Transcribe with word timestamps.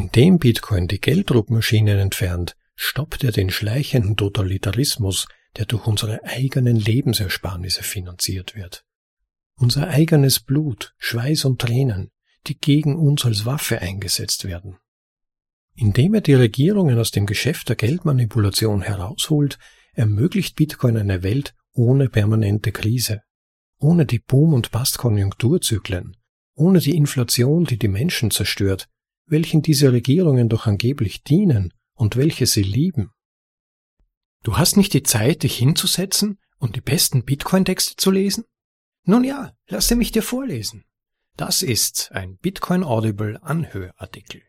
Indem 0.00 0.38
Bitcoin 0.38 0.88
die 0.88 0.98
Gelddruckmaschinen 0.98 1.98
entfernt, 1.98 2.56
stoppt 2.74 3.22
er 3.22 3.32
den 3.32 3.50
schleichenden 3.50 4.16
Totalitarismus, 4.16 5.28
der 5.58 5.66
durch 5.66 5.86
unsere 5.86 6.24
eigenen 6.24 6.76
Lebensersparnisse 6.76 7.82
finanziert 7.82 8.56
wird. 8.56 8.82
Unser 9.56 9.88
eigenes 9.88 10.40
Blut, 10.40 10.94
Schweiß 10.96 11.44
und 11.44 11.60
Tränen, 11.60 12.12
die 12.46 12.56
gegen 12.56 12.96
uns 12.96 13.26
als 13.26 13.44
Waffe 13.44 13.82
eingesetzt 13.82 14.46
werden. 14.46 14.78
Indem 15.74 16.14
er 16.14 16.22
die 16.22 16.32
Regierungen 16.32 16.98
aus 16.98 17.10
dem 17.10 17.26
Geschäft 17.26 17.68
der 17.68 17.76
Geldmanipulation 17.76 18.80
herausholt, 18.80 19.58
ermöglicht 19.92 20.56
Bitcoin 20.56 20.96
eine 20.96 21.22
Welt 21.22 21.54
ohne 21.72 22.08
permanente 22.08 22.72
Krise, 22.72 23.20
ohne 23.78 24.06
die 24.06 24.18
Boom- 24.18 24.54
und 24.54 24.70
Bust-Konjunkturzyklen, 24.70 26.16
ohne 26.54 26.78
die 26.78 26.96
Inflation, 26.96 27.66
die 27.66 27.78
die 27.78 27.88
Menschen 27.88 28.30
zerstört, 28.30 28.88
welchen 29.30 29.62
diese 29.62 29.92
Regierungen 29.92 30.48
doch 30.48 30.66
angeblich 30.66 31.22
dienen 31.22 31.72
und 31.94 32.16
welche 32.16 32.46
sie 32.46 32.62
lieben. 32.62 33.10
Du 34.42 34.56
hast 34.56 34.76
nicht 34.76 34.94
die 34.94 35.02
Zeit, 35.02 35.42
dich 35.42 35.56
hinzusetzen 35.56 36.38
und 36.58 36.76
die 36.76 36.80
besten 36.80 37.24
Bitcoin-Texte 37.24 37.96
zu 37.96 38.10
lesen? 38.10 38.44
Nun 39.04 39.24
ja, 39.24 39.52
lasse 39.68 39.96
mich 39.96 40.12
dir 40.12 40.22
vorlesen. 40.22 40.84
Das 41.36 41.62
ist 41.62 42.10
ein 42.12 42.36
Bitcoin 42.36 42.84
Audible 42.84 43.42
Anhörartikel. 43.42 44.42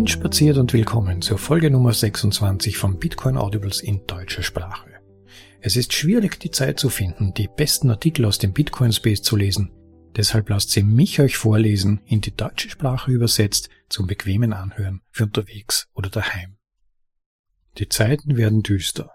Hereinspaziert 0.00 0.56
und 0.56 0.72
willkommen 0.72 1.20
zur 1.20 1.36
Folge 1.36 1.70
Nummer 1.70 1.92
26 1.92 2.78
von 2.78 2.98
Bitcoin 2.98 3.36
Audibles 3.36 3.82
in 3.82 4.06
deutscher 4.06 4.42
Sprache. 4.42 4.88
Es 5.60 5.76
ist 5.76 5.92
schwierig, 5.92 6.40
die 6.40 6.50
Zeit 6.50 6.80
zu 6.80 6.88
finden, 6.88 7.34
die 7.34 7.48
besten 7.54 7.90
Artikel 7.90 8.24
aus 8.24 8.38
dem 8.38 8.54
Bitcoin 8.54 8.94
Space 8.94 9.20
zu 9.20 9.36
lesen. 9.36 9.72
Deshalb 10.16 10.48
lasst 10.48 10.70
sie 10.70 10.84
mich 10.84 11.20
euch 11.20 11.36
vorlesen, 11.36 12.00
in 12.06 12.22
die 12.22 12.34
deutsche 12.34 12.70
Sprache 12.70 13.12
übersetzt, 13.12 13.68
zum 13.90 14.06
bequemen 14.06 14.54
Anhören 14.54 15.02
für 15.10 15.24
unterwegs 15.24 15.86
oder 15.92 16.08
daheim. 16.08 16.56
Die 17.76 17.90
Zeiten 17.90 18.38
werden 18.38 18.62
düster. 18.62 19.10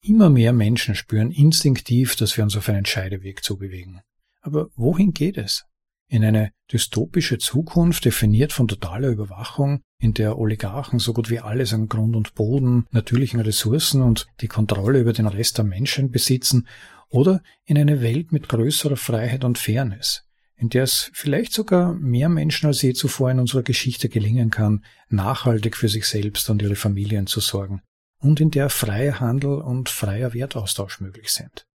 Immer 0.00 0.30
mehr 0.30 0.52
Menschen 0.52 0.94
spüren 0.94 1.32
instinktiv, 1.32 2.14
dass 2.14 2.36
wir 2.36 2.44
uns 2.44 2.56
auf 2.56 2.68
einen 2.68 2.86
Scheideweg 2.86 3.42
zubewegen. 3.42 4.00
Aber 4.42 4.68
wohin 4.76 5.12
geht 5.12 5.38
es? 5.38 5.64
In 6.08 6.24
eine 6.24 6.52
dystopische 6.70 7.38
Zukunft, 7.38 8.04
definiert 8.04 8.52
von 8.52 8.68
totaler 8.68 9.08
Überwachung, 9.08 9.80
in 9.98 10.12
der 10.14 10.38
Oligarchen 10.38 10.98
so 10.98 11.12
gut 11.12 11.30
wie 11.30 11.40
alles 11.40 11.72
an 11.72 11.88
Grund 11.88 12.14
und 12.14 12.34
Boden, 12.34 12.86
natürlichen 12.90 13.40
Ressourcen 13.40 14.02
und 14.02 14.26
die 14.40 14.48
Kontrolle 14.48 15.00
über 15.00 15.12
den 15.12 15.26
Rest 15.26 15.58
der 15.58 15.64
Menschen 15.64 16.10
besitzen, 16.10 16.68
oder 17.08 17.42
in 17.64 17.78
eine 17.78 18.02
Welt 18.02 18.32
mit 18.32 18.48
größerer 18.48 18.96
Freiheit 18.96 19.44
und 19.44 19.56
Fairness, 19.56 20.24
in 20.56 20.68
der 20.68 20.82
es 20.82 21.10
vielleicht 21.14 21.52
sogar 21.52 21.94
mehr 21.94 22.28
Menschen 22.28 22.66
als 22.66 22.82
je 22.82 22.92
zuvor 22.92 23.30
in 23.30 23.38
unserer 23.38 23.62
Geschichte 23.62 24.08
gelingen 24.08 24.50
kann, 24.50 24.84
nachhaltig 25.08 25.76
für 25.76 25.88
sich 25.88 26.06
selbst 26.06 26.50
und 26.50 26.60
ihre 26.60 26.76
Familien 26.76 27.26
zu 27.26 27.40
sorgen, 27.40 27.82
und 28.18 28.40
in 28.40 28.50
der 28.50 28.68
freier 28.68 29.20
Handel 29.20 29.60
und 29.60 29.88
freier 29.88 30.34
Wertaustausch 30.34 31.00
möglich 31.00 31.30
sind. 31.30 31.66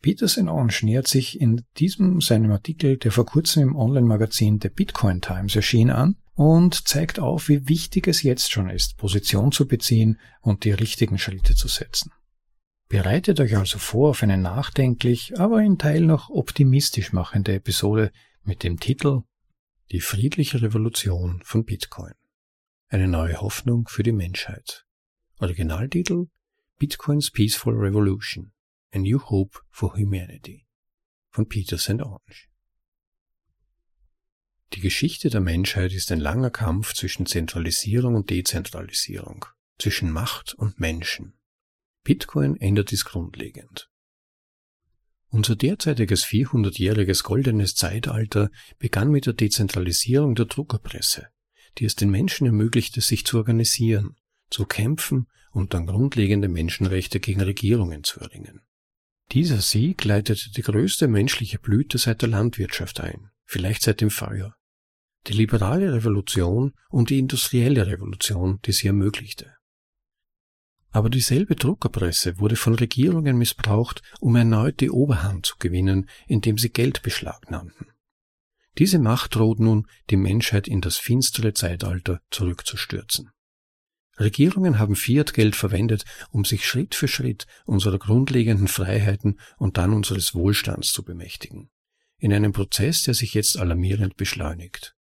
Peterson 0.00 0.48
Orange 0.48 0.84
nähert 0.84 1.08
sich 1.08 1.40
in 1.40 1.64
diesem 1.76 2.20
seinem 2.20 2.52
Artikel, 2.52 2.98
der 2.98 3.10
vor 3.10 3.26
kurzem 3.26 3.62
im 3.62 3.76
Online-Magazin 3.76 4.60
The 4.62 4.68
Bitcoin 4.68 5.20
Times 5.20 5.56
erschien, 5.56 5.90
an 5.90 6.16
und 6.34 6.86
zeigt 6.86 7.18
auf, 7.18 7.48
wie 7.48 7.68
wichtig 7.68 8.06
es 8.06 8.22
jetzt 8.22 8.52
schon 8.52 8.70
ist, 8.70 8.96
Position 8.96 9.50
zu 9.50 9.66
beziehen 9.66 10.20
und 10.40 10.64
die 10.64 10.70
richtigen 10.70 11.18
Schritte 11.18 11.56
zu 11.56 11.66
setzen. 11.66 12.12
Bereitet 12.88 13.40
euch 13.40 13.56
also 13.56 13.78
vor 13.78 14.10
auf 14.10 14.22
eine 14.22 14.38
nachdenklich, 14.38 15.38
aber 15.38 15.62
in 15.62 15.78
Teil 15.78 16.02
noch 16.02 16.30
optimistisch 16.30 17.12
machende 17.12 17.54
Episode 17.54 18.12
mit 18.44 18.62
dem 18.62 18.78
Titel 18.78 19.22
Die 19.90 20.00
friedliche 20.00 20.62
Revolution 20.62 21.42
von 21.44 21.64
Bitcoin. 21.64 22.14
Eine 22.88 23.08
neue 23.08 23.40
Hoffnung 23.40 23.88
für 23.88 24.04
die 24.04 24.12
Menschheit. 24.12 24.86
Originaltitel 25.40 26.28
Bitcoins 26.78 27.30
Peaceful 27.30 27.74
Revolution. 27.74 28.52
A 28.90 28.98
New 28.98 29.20
Hope 29.20 29.60
for 29.70 29.98
Humanity 29.98 30.66
von 31.28 31.46
Peter 31.46 31.76
St. 31.76 32.00
Orange. 32.00 32.48
Die 34.72 34.80
Geschichte 34.80 35.28
der 35.28 35.42
Menschheit 35.42 35.92
ist 35.92 36.10
ein 36.10 36.20
langer 36.20 36.50
Kampf 36.50 36.94
zwischen 36.94 37.26
Zentralisierung 37.26 38.14
und 38.14 38.30
Dezentralisierung, 38.30 39.44
zwischen 39.78 40.10
Macht 40.10 40.54
und 40.54 40.80
Menschen. 40.80 41.34
Bitcoin 42.02 42.56
ändert 42.56 42.90
dies 42.90 43.04
grundlegend. 43.04 43.90
Unser 45.28 45.54
derzeitiges 45.54 46.24
400-jähriges 46.24 47.22
goldenes 47.24 47.74
Zeitalter 47.74 48.50
begann 48.78 49.10
mit 49.10 49.26
der 49.26 49.34
Dezentralisierung 49.34 50.34
der 50.34 50.46
Druckerpresse, 50.46 51.28
die 51.76 51.84
es 51.84 51.94
den 51.94 52.08
Menschen 52.08 52.46
ermöglichte, 52.46 53.02
sich 53.02 53.26
zu 53.26 53.36
organisieren, 53.36 54.16
zu 54.48 54.64
kämpfen 54.64 55.28
und 55.50 55.74
dann 55.74 55.86
grundlegende 55.86 56.48
Menschenrechte 56.48 57.20
gegen 57.20 57.42
Regierungen 57.42 58.02
zu 58.02 58.20
erringen. 58.20 58.62
Dieser 59.32 59.60
Sieg 59.60 60.04
leitete 60.04 60.50
die 60.50 60.62
größte 60.62 61.06
menschliche 61.06 61.58
Blüte 61.58 61.98
seit 61.98 62.22
der 62.22 62.30
Landwirtschaft 62.30 63.00
ein, 63.00 63.30
vielleicht 63.44 63.82
seit 63.82 64.00
dem 64.00 64.10
Feuer. 64.10 64.54
Die 65.26 65.34
liberale 65.34 65.92
Revolution 65.92 66.72
und 66.88 67.10
die 67.10 67.18
industrielle 67.18 67.86
Revolution, 67.86 68.60
die 68.64 68.72
sie 68.72 68.86
ermöglichte. 68.86 69.54
Aber 70.90 71.10
dieselbe 71.10 71.54
Druckerpresse 71.54 72.38
wurde 72.38 72.56
von 72.56 72.74
Regierungen 72.74 73.36
missbraucht, 73.36 74.02
um 74.20 74.34
erneut 74.36 74.80
die 74.80 74.90
Oberhand 74.90 75.44
zu 75.44 75.56
gewinnen, 75.58 76.08
indem 76.26 76.56
sie 76.56 76.70
Geld 76.70 77.02
beschlagnahmten. 77.02 77.88
Diese 78.78 78.98
Macht 78.98 79.34
droht 79.34 79.60
nun, 79.60 79.86
die 80.08 80.16
Menschheit 80.16 80.66
in 80.66 80.80
das 80.80 80.96
finstere 80.96 81.52
Zeitalter 81.52 82.20
zurückzustürzen. 82.30 83.30
Regierungen 84.18 84.78
haben 84.78 84.96
Fiat-Geld 84.96 85.56
verwendet, 85.56 86.04
um 86.30 86.44
sich 86.44 86.66
Schritt 86.66 86.94
für 86.94 87.08
Schritt 87.08 87.46
unserer 87.64 87.98
grundlegenden 87.98 88.68
Freiheiten 88.68 89.38
und 89.58 89.76
dann 89.76 89.92
unseres 89.92 90.34
Wohlstands 90.34 90.92
zu 90.92 91.04
bemächtigen. 91.04 91.70
In 92.18 92.32
einem 92.32 92.52
Prozess, 92.52 93.02
der 93.02 93.14
sich 93.14 93.34
jetzt 93.34 93.58
alarmierend 93.58 94.16
beschleunigt. 94.16 94.96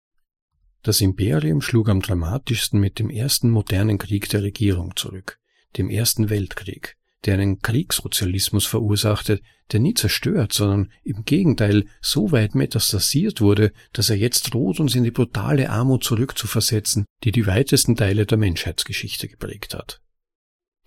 Das 0.81 0.99
Imperium 0.99 1.61
schlug 1.61 1.87
am 1.89 2.01
dramatischsten 2.01 2.79
mit 2.79 2.99
dem 2.99 3.09
ersten 3.09 3.49
modernen 3.49 3.97
Krieg 3.97 4.29
der 4.29 4.43
Regierung 4.43 4.95
zurück, 4.95 5.39
dem 5.77 5.89
Ersten 5.89 6.29
Weltkrieg, 6.29 6.97
der 7.25 7.35
einen 7.35 7.59
Kriegssozialismus 7.59 8.65
verursachte, 8.65 9.39
der 9.71 9.79
nie 9.79 9.93
zerstört, 9.93 10.53
sondern 10.53 10.91
im 11.03 11.23
Gegenteil 11.23 11.85
so 12.01 12.31
weit 12.31 12.53
metastasiert 12.53 13.39
wurde, 13.39 13.71
dass 13.93 14.09
er 14.09 14.17
jetzt 14.17 14.53
droht, 14.53 14.79
uns 14.79 14.95
in 14.95 15.03
die 15.03 15.11
brutale 15.11 15.69
Armut 15.69 16.03
zurückzuversetzen, 16.03 17.05
die 17.23 17.31
die 17.31 17.47
weitesten 17.47 17.95
Teile 17.95 18.25
der 18.25 18.37
Menschheitsgeschichte 18.37 19.29
geprägt 19.29 19.73
hat. 19.73 20.01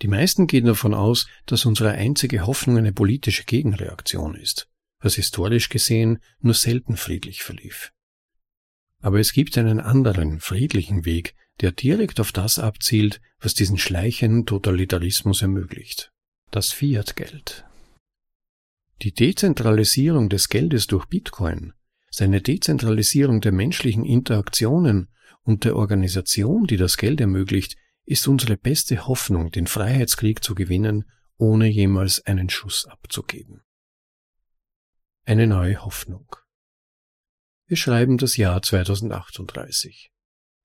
Die 0.02 0.08
meisten 0.08 0.46
gehen 0.46 0.66
davon 0.66 0.92
aus, 0.92 1.26
dass 1.46 1.64
unsere 1.64 1.92
einzige 1.92 2.46
Hoffnung 2.46 2.76
eine 2.76 2.92
politische 2.92 3.44
Gegenreaktion 3.44 4.34
ist, 4.34 4.68
was 5.00 5.14
historisch 5.14 5.70
gesehen 5.70 6.18
nur 6.40 6.54
selten 6.54 6.98
friedlich 6.98 7.42
verlief. 7.42 7.92
Aber 9.00 9.20
es 9.20 9.32
gibt 9.32 9.56
einen 9.56 9.80
anderen, 9.80 10.40
friedlichen 10.40 11.06
Weg, 11.06 11.34
der 11.62 11.72
direkt 11.72 12.20
auf 12.20 12.32
das 12.32 12.58
abzielt, 12.58 13.22
was 13.40 13.54
diesen 13.54 13.78
schleichenden 13.78 14.44
Totalitarismus 14.44 15.40
ermöglicht 15.40 16.12
das 16.50 16.72
Fiat-Geld. 16.72 17.64
Die 19.02 19.12
Dezentralisierung 19.12 20.28
des 20.28 20.48
Geldes 20.48 20.86
durch 20.86 21.06
Bitcoin, 21.06 21.74
seine 22.10 22.40
Dezentralisierung 22.40 23.40
der 23.40 23.52
menschlichen 23.52 24.04
Interaktionen 24.04 25.08
und 25.42 25.64
der 25.64 25.76
Organisation, 25.76 26.66
die 26.66 26.76
das 26.76 26.96
Geld 26.96 27.20
ermöglicht, 27.20 27.76
ist 28.04 28.26
unsere 28.28 28.56
beste 28.56 29.06
Hoffnung, 29.06 29.50
den 29.50 29.66
Freiheitskrieg 29.66 30.42
zu 30.42 30.54
gewinnen, 30.54 31.04
ohne 31.36 31.66
jemals 31.66 32.24
einen 32.24 32.48
Schuss 32.48 32.86
abzugeben. 32.86 33.62
Eine 35.24 35.46
neue 35.46 35.84
Hoffnung. 35.84 36.36
Wir 37.66 37.76
schreiben 37.76 38.16
das 38.16 38.36
Jahr 38.36 38.62
2038. 38.62 40.10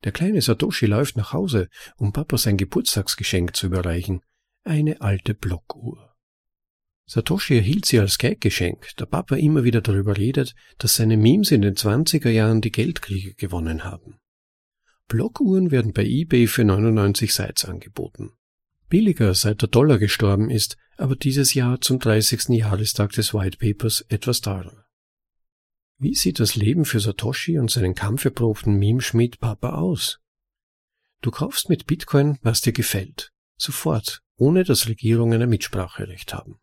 Der 0.04 0.12
kleine 0.12 0.42
Satoshi 0.42 0.86
läuft 0.86 1.18
nach 1.18 1.34
Hause, 1.34 1.68
um 1.98 2.14
Papa 2.14 2.38
sein 2.38 2.58
Geburtstagsgeschenk 2.58 3.56
zu 3.56 3.66
überreichen, 3.66 4.22
eine 4.64 5.02
alte 5.02 5.34
Blockuhr. 5.34 6.16
Satoshi 7.06 7.56
erhielt 7.56 7.86
sie 7.86 8.00
als 8.00 8.18
Gaggeschenk, 8.18 8.92
da 8.96 9.06
Papa 9.06 9.36
immer 9.36 9.64
wieder 9.64 9.82
darüber 9.82 10.18
redet, 10.18 10.56
dass 10.78 10.96
seine 10.96 11.18
Memes 11.18 11.52
in 11.52 11.62
den 11.62 11.76
20er 11.76 12.30
Jahren 12.30 12.62
die 12.62 12.72
Geldkriege 12.72 13.34
gewonnen 13.34 13.84
haben. 13.84 14.20
Blockuhren 15.08 15.72
werden 15.72 15.92
bei 15.92 16.06
eBay 16.06 16.48
für 16.48 16.64
99 16.64 17.34
Sites 17.34 17.66
angeboten. 17.66 18.32
Billiger 18.88 19.34
seit 19.34 19.62
der 19.62 19.68
Dollar 19.70 19.98
gestorben 19.98 20.50
ist, 20.50 20.78
aber 20.96 21.16
dieses 21.16 21.54
Jahr 21.54 21.82
zum 21.82 22.00
30. 22.00 22.50
Jahrestag 22.50 23.12
des 23.12 23.34
White 23.34 23.58
Papers 23.58 24.06
etwas 24.08 24.40
teurer. 24.40 24.86
Wie 25.98 26.16
sieht 26.16 26.40
das 26.40 26.56
Leben 26.56 26.86
für 26.86 27.00
Satoshi 27.00 27.60
und 27.60 27.70
seinen 27.70 27.94
kampferprobten 27.94 28.76
Meme-Schmied 28.76 29.40
Papa 29.40 29.74
aus? 29.74 30.20
Du 31.22 31.30
kaufst 31.30 31.70
mit 31.70 31.86
Bitcoin, 31.88 32.38
was 32.42 32.62
dir 32.62 32.74
gefällt. 32.74 33.32
Sofort, 33.58 34.22
ohne 34.42 34.64
dass 34.64 34.88
Regierungen 34.88 35.40
ein 35.40 35.50
Mitspracherecht 35.50 36.34
haben. 36.34 36.56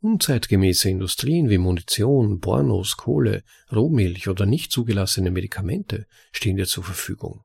Unzeitgemäße 0.00 0.88
Industrien 0.88 1.50
wie 1.50 1.58
Munition, 1.58 2.40
Pornos, 2.40 2.96
Kohle, 2.96 3.44
Rohmilch 3.70 4.26
oder 4.28 4.46
nicht 4.46 4.72
zugelassene 4.72 5.30
Medikamente 5.30 6.06
stehen 6.32 6.56
dir 6.56 6.66
zur 6.66 6.82
Verfügung. 6.82 7.42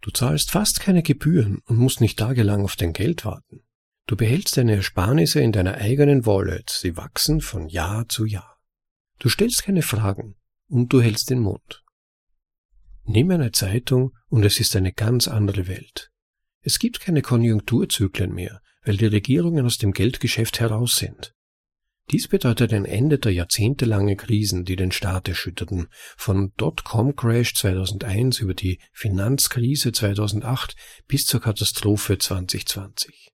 Du 0.00 0.10
zahlst 0.10 0.52
fast 0.52 0.80
keine 0.80 1.02
Gebühren 1.02 1.58
und 1.66 1.76
musst 1.76 2.00
nicht 2.00 2.18
tagelang 2.18 2.64
auf 2.64 2.76
dein 2.76 2.94
Geld 2.94 3.26
warten. 3.26 3.60
Du 4.06 4.16
behältst 4.16 4.56
deine 4.56 4.76
Ersparnisse 4.76 5.40
in 5.40 5.52
deiner 5.52 5.74
eigenen 5.74 6.24
Wallet, 6.24 6.70
sie 6.70 6.96
wachsen 6.96 7.42
von 7.42 7.68
Jahr 7.68 8.08
zu 8.08 8.24
Jahr. 8.24 8.56
Du 9.18 9.28
stellst 9.28 9.64
keine 9.64 9.82
Fragen 9.82 10.36
und 10.66 10.94
du 10.94 11.02
hältst 11.02 11.28
den 11.28 11.40
Mund. 11.40 11.84
Nimm 13.04 13.30
eine 13.32 13.52
Zeitung 13.52 14.16
und 14.28 14.46
es 14.46 14.60
ist 14.60 14.74
eine 14.76 14.94
ganz 14.94 15.28
andere 15.28 15.68
Welt. 15.68 16.10
Es 16.62 16.78
gibt 16.78 17.00
keine 17.00 17.20
Konjunkturzyklen 17.20 18.32
mehr, 18.32 18.62
weil 18.88 18.96
die 18.96 19.06
Regierungen 19.06 19.66
aus 19.66 19.76
dem 19.76 19.92
Geldgeschäft 19.92 20.60
heraus 20.60 20.96
sind. 20.96 21.34
Dies 22.10 22.26
bedeutet 22.26 22.72
ein 22.72 22.86
Ende 22.86 23.18
der 23.18 23.34
jahrzehntelangen 23.34 24.16
Krisen, 24.16 24.64
die 24.64 24.76
den 24.76 24.92
Staat 24.92 25.28
erschütterten, 25.28 25.88
von 26.16 26.54
Dotcom-Crash 26.56 27.54
2001 27.54 28.40
über 28.40 28.54
die 28.54 28.80
Finanzkrise 28.94 29.92
2008 29.92 30.74
bis 31.06 31.26
zur 31.26 31.42
Katastrophe 31.42 32.16
2020. 32.16 33.28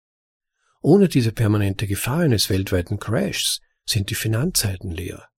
Ohne 0.83 1.07
diese 1.07 1.31
permanente 1.31 1.87
Gefahr 1.87 2.23
eines 2.23 2.51
weltweiten 2.51 2.99
Crashs 2.99 3.61
sind 3.87 4.11
die 4.11 4.17
Finanzzeiten 4.17 4.91
leer. 4.91 5.29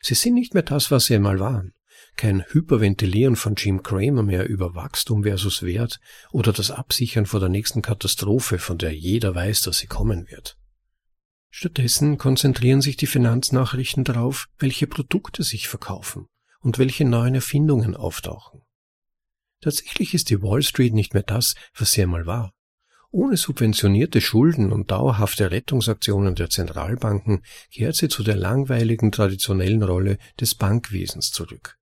Sie 0.00 0.14
sind 0.14 0.34
nicht 0.34 0.54
mehr 0.54 0.64
das, 0.64 0.90
was 0.90 1.04
sie 1.04 1.14
einmal 1.14 1.38
waren. 1.38 1.72
Kein 2.16 2.44
Hyperventilieren 2.48 3.36
von 3.36 3.54
Jim 3.56 3.82
Cramer 3.82 4.22
mehr 4.22 4.48
über 4.48 4.74
Wachstum 4.74 5.24
versus 5.24 5.62
Wert 5.62 5.98
oder 6.30 6.52
das 6.52 6.70
Absichern 6.70 7.26
vor 7.26 7.40
der 7.40 7.48
nächsten 7.48 7.82
Katastrophe, 7.82 8.58
von 8.58 8.78
der 8.78 8.94
jeder 8.94 9.34
weiß, 9.34 9.62
dass 9.62 9.78
sie 9.78 9.86
kommen 9.86 10.28
wird. 10.30 10.56
Stattdessen 11.50 12.16
konzentrieren 12.16 12.80
sich 12.80 12.96
die 12.96 13.06
Finanznachrichten 13.06 14.04
darauf, 14.04 14.48
welche 14.58 14.86
Produkte 14.86 15.42
sich 15.42 15.68
verkaufen 15.68 16.26
und 16.60 16.78
welche 16.78 17.04
neuen 17.04 17.34
Erfindungen 17.34 17.94
auftauchen. 17.94 18.62
Tatsächlich 19.60 20.14
ist 20.14 20.30
die 20.30 20.42
Wall 20.42 20.62
Street 20.62 20.94
nicht 20.94 21.14
mehr 21.14 21.22
das, 21.22 21.54
was 21.76 21.92
sie 21.92 22.02
einmal 22.02 22.26
war. 22.26 22.52
Ohne 23.10 23.36
subventionierte 23.36 24.22
Schulden 24.22 24.72
und 24.72 24.90
dauerhafte 24.90 25.50
Rettungsaktionen 25.50 26.34
der 26.34 26.48
Zentralbanken 26.48 27.42
kehrt 27.70 27.96
sie 27.96 28.08
zu 28.08 28.22
der 28.22 28.36
langweiligen 28.36 29.12
traditionellen 29.12 29.82
Rolle 29.82 30.16
des 30.40 30.54
Bankwesens 30.54 31.30
zurück. 31.30 31.78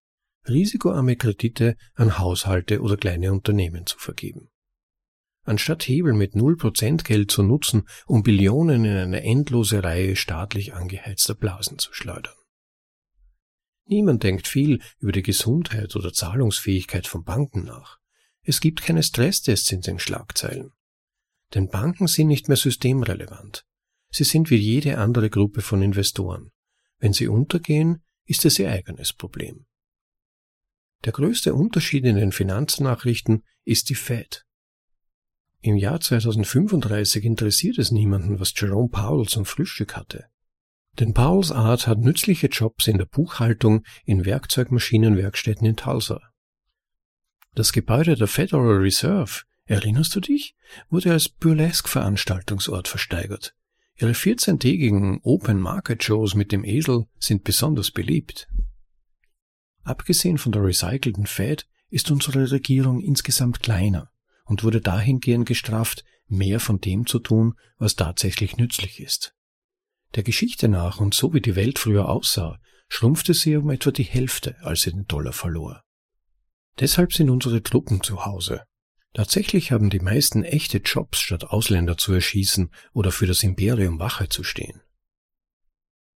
Risikoarme 0.49 1.17
Kredite 1.17 1.77
an 1.95 2.19
Haushalte 2.19 2.81
oder 2.81 2.97
kleine 2.97 3.33
Unternehmen 3.33 3.87
zu 3.87 3.99
vergeben. 3.99 4.49
Anstatt 5.45 5.85
Hebel 5.85 6.13
mit 6.13 6.35
0% 6.35 7.05
Geld 7.05 7.31
zu 7.31 7.43
nutzen, 7.43 7.89
um 8.07 8.23
Billionen 8.23 8.85
in 8.85 8.97
eine 8.97 9.23
endlose 9.23 9.83
Reihe 9.83 10.17
staatlich 10.17 10.75
angeheizter 10.75 11.35
Blasen 11.35 11.79
zu 11.79 11.93
schleudern. 11.93 12.35
Niemand 13.87 14.23
denkt 14.23 14.47
viel 14.47 14.81
über 14.99 15.13
die 15.13 15.23
Gesundheit 15.23 15.97
oder 15.97 16.13
Zahlungsfähigkeit 16.13 17.07
von 17.07 17.25
Banken 17.25 17.65
nach. 17.65 17.99
Es 18.43 18.61
gibt 18.61 18.83
keine 18.83 19.03
Stresstests 19.03 19.73
in 19.73 19.81
den 19.81 19.99
Schlagzeilen. 19.99 20.73
Denn 21.55 21.69
Banken 21.69 22.07
sind 22.07 22.29
nicht 22.29 22.49
mehr 22.49 22.57
systemrelevant. 22.57 23.67
Sie 24.11 24.25
sind 24.25 24.51
wie 24.51 24.57
jede 24.57 24.99
andere 24.99 25.31
Gruppe 25.31 25.63
von 25.63 25.83
Investoren. 25.83 26.53
Wenn 26.99 27.13
sie 27.13 27.29
untergehen, 27.29 28.05
ist 28.27 28.45
es 28.45 28.59
ihr 28.59 28.71
eigenes 28.71 29.13
Problem. 29.13 29.67
Der 31.05 31.13
größte 31.13 31.55
Unterschied 31.55 32.05
in 32.05 32.17
den 32.17 32.33
Finanznachrichten 32.33 33.45
ist 33.65 33.89
die 33.89 33.95
Fed. 33.95 34.45
Im 35.63 35.77
Jahr 35.77 36.01
2035 36.01 37.25
interessiert 37.25 37.79
es 37.79 37.91
niemanden, 37.91 38.41
was 38.41 38.53
Jerome 38.57 38.89
Powell 38.89 39.27
zum 39.27 39.45
Frühstück 39.45 39.97
hatte. 39.97 40.27
Denn 40.99 41.15
Powells 41.15 41.53
Art 41.53 41.87
hat 41.87 41.99
nützliche 41.99 42.49
Jobs 42.49 42.87
in 42.87 42.99
der 42.99 43.07
Buchhaltung 43.07 43.85
in 44.05 44.25
Werkzeugmaschinenwerkstätten 44.25 45.67
in 45.67 45.77
Tulsa. 45.77 46.21
Das 47.55 47.73
Gebäude 47.73 48.17
der 48.17 48.27
Federal 48.27 48.79
Reserve 48.79 49.43
Erinnerst 49.71 50.17
du 50.17 50.21
dich? 50.21 50.57
Wurde 50.89 51.13
als 51.13 51.29
Burlesque-Veranstaltungsort 51.29 52.89
versteigert. 52.89 53.55
Ihre 53.97 54.11
14-tägigen 54.11 55.21
Open 55.23 55.61
Market 55.61 56.03
Shows 56.03 56.35
mit 56.35 56.51
dem 56.51 56.65
Esel 56.65 57.05
sind 57.21 57.45
besonders 57.45 57.93
beliebt. 57.93 58.49
Abgesehen 59.83 60.39
von 60.39 60.53
der 60.53 60.63
recycelten 60.63 61.27
Fed 61.27 61.67
ist 61.89 62.11
unsere 62.11 62.51
Regierung 62.51 63.01
insgesamt 63.01 63.61
kleiner 63.61 64.11
und 64.45 64.65
wurde 64.65 64.81
dahingehend 64.81 65.47
gestraft, 65.47 66.05
mehr 66.27 66.61
von 66.61 66.81
dem 66.81 67.07
zu 67.07 67.19
tun, 67.19 67.55
was 67.79 67.97
tatsächlich 67.97 68.57
nützlich 68.57 69.01
ist. 69.01 69.35
Der 70.15 70.23
Geschichte 70.23 70.69
nach 70.69 71.01
und 71.01 71.15
so 71.15 71.33
wie 71.35 71.41
die 71.41 71.57
Welt 71.57 71.79
früher 71.79 72.09
aussah, 72.09 72.59
schrumpfte 72.89 73.35
sie 73.35 73.57
um 73.57 73.71
etwa 73.71 73.91
die 73.91 74.05
Hälfte, 74.05 74.57
als 74.63 74.83
sie 74.83 74.91
den 74.91 75.07
Dollar 75.07 75.33
verlor. 75.33 75.83
Deshalb 76.79 77.13
sind 77.13 77.31
unsere 77.31 77.63
Truppen 77.63 78.03
zu 78.03 78.25
Hause, 78.25 78.65
Tatsächlich 79.13 79.73
haben 79.73 79.91
die 79.91 79.99
meisten 79.99 80.45
echte 80.45 80.79
Jobs, 80.79 81.19
statt 81.19 81.45
Ausländer 81.45 81.97
zu 81.97 82.13
erschießen 82.13 82.71
oder 82.93 83.11
für 83.11 83.27
das 83.27 83.43
Imperium 83.43 83.99
Wache 83.99 84.29
zu 84.29 84.45
stehen. 84.45 84.83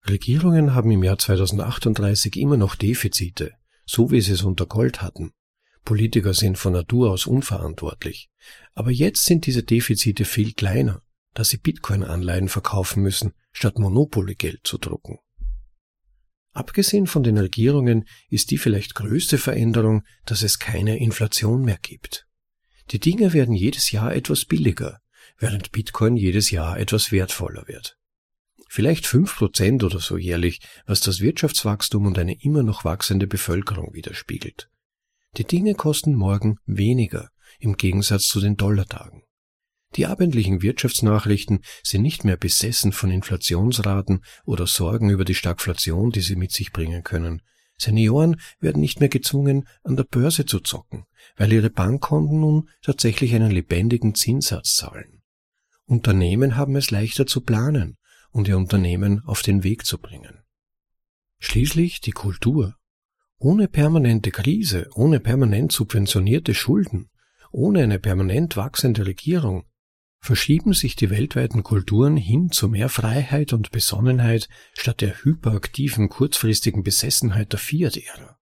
Regierungen 0.10 0.76
haben 0.76 0.92
im 0.92 1.04
Jahr 1.04 1.18
2038 1.18 2.36
immer 2.36 2.58
noch 2.58 2.76
Defizite, 2.76 3.54
so 3.86 4.12
wie 4.12 4.22
sie 4.22 4.34
es 4.34 4.44
unter 4.44 4.66
Gold 4.66 5.02
hatten. 5.02 5.32
Politiker 5.86 6.34
sind 6.34 6.58
von 6.58 6.74
Natur 6.74 7.12
aus 7.12 7.26
unverantwortlich. 7.26 8.30
Aber 8.74 8.92
jetzt 8.92 9.26
sind 9.26 9.46
diese 9.46 9.64
Defizite 9.64 10.26
viel 10.26 10.54
kleiner, 10.54 11.02
da 11.34 11.44
sie 11.44 11.58
Bitcoin-Anleihen 11.58 12.50
verkaufen 12.50 13.04
müssen, 13.04 13.34
statt 13.52 13.80
Monopoly-Geld 13.80 14.62
zu 14.64 14.78
drucken. 14.78 15.20
Abgesehen 16.52 17.08
von 17.08 17.24
den 17.24 17.38
Regierungen 17.38 18.06
ist 18.30 18.52
die 18.52 18.58
vielleicht 18.58 18.96
größte 18.96 19.38
Veränderung, 19.38 20.04
dass 20.26 20.44
es 20.44 20.60
keine 20.60 21.00
Inflation 21.00 21.64
mehr 21.64 21.80
gibt. 21.82 22.28
Die 22.92 23.00
Dinge 23.00 23.34
werden 23.34 23.56
jedes 23.56 23.92
Jahr 23.92 24.14
etwas 24.14 24.46
billiger, 24.46 25.00
während 25.38 25.72
Bitcoin 25.72 26.16
jedes 26.16 26.52
Jahr 26.52 26.78
etwas 26.78 27.12
wertvoller 27.12 27.68
wird. 27.68 27.98
Vielleicht 28.75 29.06
fünf 29.06 29.36
Prozent 29.36 29.84
oder 29.84 30.00
so 30.00 30.18
jährlich, 30.18 30.60
was 30.88 31.00
das 31.00 31.20
Wirtschaftswachstum 31.20 32.08
und 32.08 32.18
eine 32.18 32.42
immer 32.42 32.64
noch 32.64 32.84
wachsende 32.84 33.28
Bevölkerung 33.28 33.94
widerspiegelt. 33.94 34.68
Die 35.38 35.44
Dinge 35.44 35.75
kosten 35.75 36.16
morgen 36.16 36.58
weniger, 36.66 37.30
im 37.60 37.78
Gegensatz 37.78 38.24
zu 38.24 38.42
den 38.42 38.58
Dollartagen. 38.58 39.22
Die 39.96 40.08
abendlichen 40.08 40.64
Wirtschaftsnachrichten 40.64 41.60
sind 41.84 42.02
nicht 42.02 42.24
mehr 42.24 42.36
besessen 42.36 42.94
von 42.94 43.12
Inflationsraten 43.12 44.24
oder 44.44 44.65
Sorgen 44.65 45.12
über 45.12 45.24
die 45.24 45.36
Stagflation, 45.36 46.10
die 46.10 46.22
sie 46.22 46.36
mit 46.36 46.51
sich 46.51 46.72
bringen 46.72 47.03
können, 47.03 47.44
Senioren 47.77 48.42
werden 48.60 48.82
nicht 48.82 49.00
mehr 49.00 49.10
gezwungen, 49.10 49.68
an 49.84 49.98
der 49.98 50.06
Börse 50.06 50.48
zu 50.48 50.60
zocken, 50.60 51.06
weil 51.36 51.53
ihre 51.53 51.70
Bankkonten 51.70 52.39
nun 52.39 52.70
tatsächlich 52.82 53.36
einen 53.36 53.51
lebendigen 53.51 54.15
Zinssatz 54.15 54.77
zahlen. 54.77 55.22
Unternehmen 55.86 56.56
haben 56.56 56.75
es 56.75 56.89
leichter 56.89 57.27
zu 57.27 57.42
planen 57.42 57.98
und 58.34 58.50
ihr 58.50 58.58
Unternehmen 58.58 59.24
auf 59.25 59.42
den 59.42 59.63
Weg 59.63 59.86
zu 59.86 59.98
bringen. 59.98 60.44
Schließlich 61.40 62.02
die 62.02 62.12
Kultur. 62.12 62.75
Ohne 63.38 63.68
permanente 63.68 64.32
Krise, 64.32 64.90
ohne 64.96 65.22
permanent 65.22 65.72
subventionierte 65.72 66.54
Schulden, 66.54 67.10
ohne 67.52 67.84
eine 67.84 68.00
permanent 68.00 68.58
wachsende 68.58 69.06
Regierung 69.06 69.66
verschieben 70.24 70.72
sich 70.72 70.96
die 70.96 71.10
weltweiten 71.10 71.63
Kulturen 71.63 72.16
hin 72.16 72.50
zu 72.50 72.70
mehr 72.70 72.88
Freiheit 72.88 73.52
und 73.52 73.72
Besonnenheit 73.72 74.48
statt 74.72 75.02
der 75.02 75.22
hyperaktiven, 75.22 76.08
kurzfristigen 76.08 76.82
Besessenheit 76.82 77.52
der 77.52 77.60
Fiat-Ära. 77.60 78.40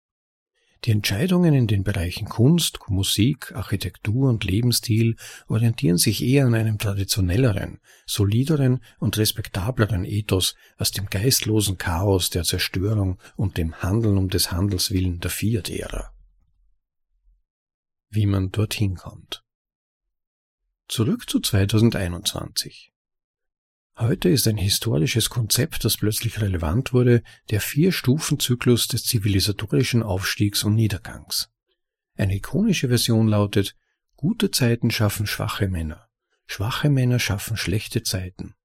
Die 0.83 0.91
Entscheidungen 0.91 1.53
in 1.53 1.67
den 1.67 1.83
Bereichen 1.83 2.27
Kunst, 2.27 2.79
Musik, 2.87 3.51
Architektur 3.51 4.29
und 4.29 4.43
Lebensstil 4.43 5.15
orientieren 5.47 5.97
sich 5.97 6.23
eher 6.23 6.47
an 6.47 6.55
einem 6.55 6.79
traditionelleren, 6.79 7.79
solideren 8.07 8.83
und 8.97 9.15
respektableren 9.17 10.05
Ethos 10.05 10.55
als 10.77 10.89
dem 10.91 11.05
geistlosen 11.05 11.77
Chaos 11.77 12.31
der 12.31 12.43
Zerstörung 12.43 13.19
und 13.35 13.57
dem 13.57 13.75
Handeln 13.83 14.17
um 14.17 14.29
des 14.29 14.51
Handels 14.51 14.89
willen 14.89 15.19
der 15.19 15.29
Fiat-Ära. 15.29 16.11
Wie 18.09 18.25
man 18.25 18.49
dorthin 18.51 18.95
kommt. 18.95 19.43
Zurück 20.87 21.29
zu 21.29 21.39
2021. 21.39 22.90
Heute 23.97 24.29
ist 24.29 24.47
ein 24.47 24.57
historisches 24.57 25.29
Konzept, 25.29 25.83
das 25.83 25.97
plötzlich 25.97 26.41
relevant 26.41 26.93
wurde, 26.93 27.23
der 27.49 27.61
Vier-Stufen-Zyklus 27.61 28.87
des 28.87 29.03
zivilisatorischen 29.03 30.01
Aufstiegs 30.01 30.63
und 30.63 30.75
Niedergangs. 30.75 31.49
Eine 32.15 32.35
ikonische 32.35 32.87
Version 32.87 33.27
lautet, 33.27 33.75
gute 34.15 34.49
Zeiten 34.49 34.91
schaffen 34.91 35.27
schwache 35.27 35.67
Männer, 35.67 36.07
schwache 36.47 36.89
Männer 36.89 37.19
schaffen 37.19 37.57
schlechte 37.57 38.01
Zeiten, 38.01 38.55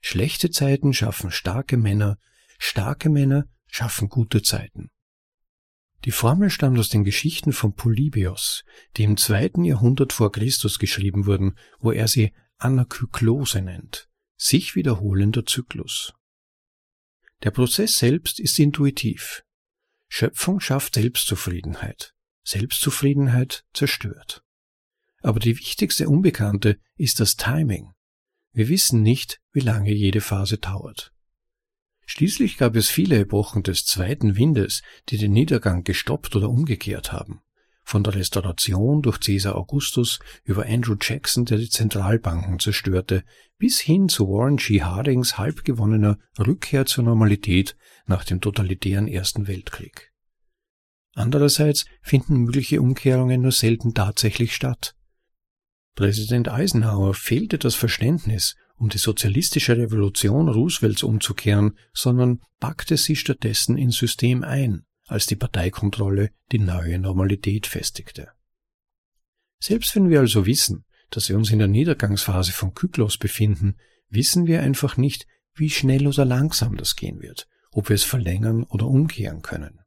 schlechte 0.00 0.50
Zeiten 0.50 0.94
schaffen 0.94 1.30
starke 1.30 1.76
Männer, 1.76 2.18
starke 2.58 3.10
Männer 3.10 3.46
schaffen 3.66 4.08
gute 4.08 4.42
Zeiten. 4.42 4.90
Die 6.04 6.10
Formel 6.12 6.50
stammt 6.50 6.78
aus 6.78 6.88
den 6.88 7.04
Geschichten 7.04 7.52
von 7.52 7.74
Polybios, 7.74 8.64
die 8.96 9.02
im 9.02 9.16
zweiten 9.16 9.64
Jahrhundert 9.64 10.12
vor 10.12 10.30
Christus 10.30 10.78
geschrieben 10.78 11.26
wurden, 11.26 11.58
wo 11.80 11.90
er 11.90 12.06
sie 12.06 12.32
Anakyklose 12.58 13.60
nennt, 13.60 14.08
sich 14.36 14.74
wiederholender 14.74 15.44
Zyklus. 15.46 16.14
Der 17.42 17.50
Prozess 17.50 17.96
selbst 17.96 18.40
ist 18.40 18.58
intuitiv. 18.58 19.44
Schöpfung 20.08 20.60
schafft 20.60 20.94
Selbstzufriedenheit. 20.94 22.14
Selbstzufriedenheit 22.44 23.64
zerstört. 23.72 24.42
Aber 25.22 25.40
die 25.40 25.58
wichtigste 25.58 26.08
Unbekannte 26.08 26.78
ist 26.96 27.20
das 27.20 27.36
Timing. 27.36 27.92
Wir 28.52 28.68
wissen 28.68 29.02
nicht, 29.02 29.40
wie 29.52 29.60
lange 29.60 29.92
jede 29.92 30.20
Phase 30.20 30.58
dauert. 30.58 31.12
Schließlich 32.06 32.56
gab 32.56 32.76
es 32.76 32.88
viele 32.88 33.18
Epochen 33.18 33.64
des 33.64 33.84
zweiten 33.84 34.36
Windes, 34.36 34.82
die 35.08 35.18
den 35.18 35.32
Niedergang 35.32 35.82
gestoppt 35.82 36.36
oder 36.36 36.48
umgekehrt 36.48 37.12
haben. 37.12 37.42
Von 37.88 38.02
der 38.02 38.16
Restauration 38.16 39.00
durch 39.00 39.20
Caesar 39.20 39.54
Augustus 39.54 40.18
über 40.42 40.66
Andrew 40.66 40.96
Jackson, 41.00 41.44
der 41.44 41.58
die 41.58 41.70
Zentralbanken 41.70 42.58
zerstörte, 42.58 43.22
bis 43.58 43.78
hin 43.78 44.08
zu 44.08 44.26
Warren 44.26 44.56
G. 44.56 44.82
Hardings 44.82 45.38
halbgewonnener 45.38 46.18
Rückkehr 46.36 46.86
zur 46.86 47.04
Normalität 47.04 47.76
nach 48.04 48.24
dem 48.24 48.40
totalitären 48.40 49.06
Ersten 49.06 49.46
Weltkrieg. 49.46 50.12
Andererseits 51.14 51.86
finden 52.02 52.38
mögliche 52.38 52.82
Umkehrungen 52.82 53.42
nur 53.42 53.52
selten 53.52 53.94
tatsächlich 53.94 54.52
statt. 54.52 54.96
Präsident 55.94 56.48
Eisenhower 56.48 57.14
fehlte 57.14 57.56
das 57.56 57.76
Verständnis, 57.76 58.56
um 58.74 58.88
die 58.88 58.98
sozialistische 58.98 59.76
Revolution 59.76 60.48
Roosevelts 60.48 61.04
umzukehren, 61.04 61.78
sondern 61.92 62.40
packte 62.58 62.96
sie 62.96 63.14
stattdessen 63.14 63.78
ins 63.78 63.96
System 63.96 64.42
ein, 64.42 64.85
als 65.06 65.26
die 65.26 65.36
Parteikontrolle 65.36 66.30
die 66.52 66.58
neue 66.58 66.98
Normalität 66.98 67.66
festigte. 67.66 68.28
Selbst 69.58 69.94
wenn 69.96 70.10
wir 70.10 70.20
also 70.20 70.46
wissen, 70.46 70.84
dass 71.10 71.28
wir 71.28 71.36
uns 71.36 71.50
in 71.50 71.58
der 71.58 71.68
Niedergangsphase 71.68 72.52
von 72.52 72.74
Kyklos 72.74 73.16
befinden, 73.16 73.76
wissen 74.08 74.46
wir 74.46 74.62
einfach 74.62 74.96
nicht, 74.96 75.26
wie 75.54 75.70
schnell 75.70 76.06
oder 76.06 76.24
langsam 76.24 76.76
das 76.76 76.96
gehen 76.96 77.22
wird, 77.22 77.48
ob 77.70 77.88
wir 77.88 77.94
es 77.94 78.04
verlängern 78.04 78.64
oder 78.64 78.86
umkehren 78.86 79.42
können. 79.42 79.80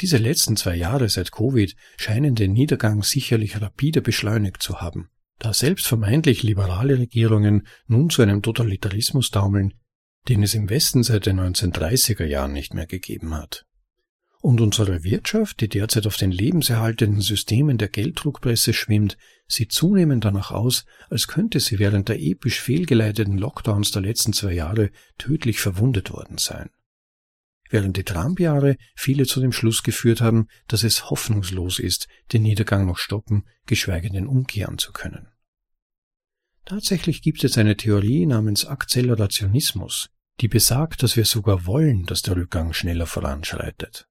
Diese 0.00 0.16
letzten 0.16 0.56
zwei 0.56 0.76
Jahre 0.76 1.08
seit 1.08 1.32
Covid 1.32 1.76
scheinen 1.96 2.34
den 2.34 2.52
Niedergang 2.52 3.02
sicherlich 3.02 3.60
rapide 3.60 4.00
beschleunigt 4.00 4.62
zu 4.62 4.80
haben, 4.80 5.10
da 5.38 5.52
selbst 5.52 5.86
vermeintlich 5.86 6.42
liberale 6.42 6.98
Regierungen 6.98 7.66
nun 7.86 8.08
zu 8.08 8.22
einem 8.22 8.40
Totalitarismus 8.42 9.30
taumeln, 9.30 9.74
den 10.28 10.42
es 10.42 10.54
im 10.54 10.70
Westen 10.70 11.02
seit 11.02 11.26
den 11.26 11.40
1930er 11.40 12.24
Jahren 12.24 12.52
nicht 12.52 12.72
mehr 12.72 12.86
gegeben 12.86 13.34
hat. 13.34 13.66
Und 14.40 14.60
unsere 14.60 15.04
Wirtschaft, 15.04 15.60
die 15.60 15.68
derzeit 15.68 16.06
auf 16.06 16.16
den 16.16 16.32
lebenserhaltenden 16.32 17.20
Systemen 17.20 17.76
der 17.76 17.88
Gelddruckpresse 17.88 18.72
schwimmt, 18.72 19.18
sieht 19.46 19.72
zunehmend 19.72 20.24
danach 20.24 20.50
aus, 20.50 20.86
als 21.10 21.28
könnte 21.28 21.60
sie 21.60 21.78
während 21.78 22.08
der 22.08 22.20
episch 22.20 22.60
fehlgeleiteten 22.60 23.36
Lockdowns 23.36 23.90
der 23.90 24.02
letzten 24.02 24.32
zwei 24.32 24.52
Jahre 24.52 24.90
tödlich 25.18 25.60
verwundet 25.60 26.10
worden 26.10 26.38
sein 26.38 26.70
während 27.70 27.96
die 27.96 28.04
Trump-Jahre 28.04 28.76
viele 28.94 29.24
zu 29.24 29.40
dem 29.40 29.52
Schluss 29.52 29.82
geführt 29.82 30.20
haben, 30.20 30.48
dass 30.68 30.82
es 30.82 31.08
hoffnungslos 31.08 31.78
ist, 31.78 32.08
den 32.32 32.42
Niedergang 32.42 32.86
noch 32.86 32.98
stoppen, 32.98 33.44
geschweige 33.66 34.10
denn 34.10 34.26
umkehren 34.26 34.78
zu 34.78 34.92
können. 34.92 35.28
Tatsächlich 36.64 37.22
gibt 37.22 37.42
es 37.42 37.56
eine 37.56 37.76
Theorie 37.76 38.26
namens 38.26 38.66
Akzelerationismus, 38.66 40.10
die 40.40 40.48
besagt, 40.48 41.02
dass 41.02 41.16
wir 41.16 41.24
sogar 41.24 41.66
wollen, 41.66 42.04
dass 42.04 42.22
der 42.22 42.36
Rückgang 42.36 42.72
schneller 42.72 43.06
voranschreitet. 43.06 44.06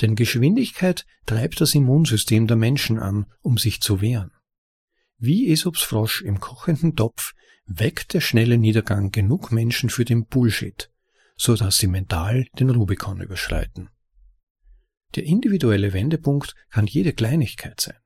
Denn 0.00 0.14
Geschwindigkeit 0.14 1.04
treibt 1.26 1.60
das 1.60 1.74
Immunsystem 1.74 2.46
der 2.46 2.56
Menschen 2.56 2.98
an, 2.98 3.26
um 3.40 3.58
sich 3.58 3.80
zu 3.80 4.00
wehren. 4.00 4.32
Wie 5.18 5.52
Esops 5.52 5.82
Frosch 5.82 6.22
im 6.22 6.40
kochenden 6.40 6.96
Topf 6.96 7.34
weckt 7.66 8.14
der 8.14 8.20
schnelle 8.20 8.58
Niedergang 8.58 9.12
genug 9.12 9.52
Menschen 9.52 9.90
für 9.90 10.04
den 10.04 10.26
Bullshit, 10.26 10.90
so 11.36 11.54
dass 11.54 11.78
sie 11.78 11.86
mental 11.86 12.46
den 12.58 12.70
Rubikon 12.70 13.20
überschreiten. 13.20 13.90
Der 15.14 15.24
individuelle 15.24 15.92
Wendepunkt 15.92 16.54
kann 16.70 16.86
jede 16.86 17.12
Kleinigkeit 17.12 17.80
sein. 17.80 17.96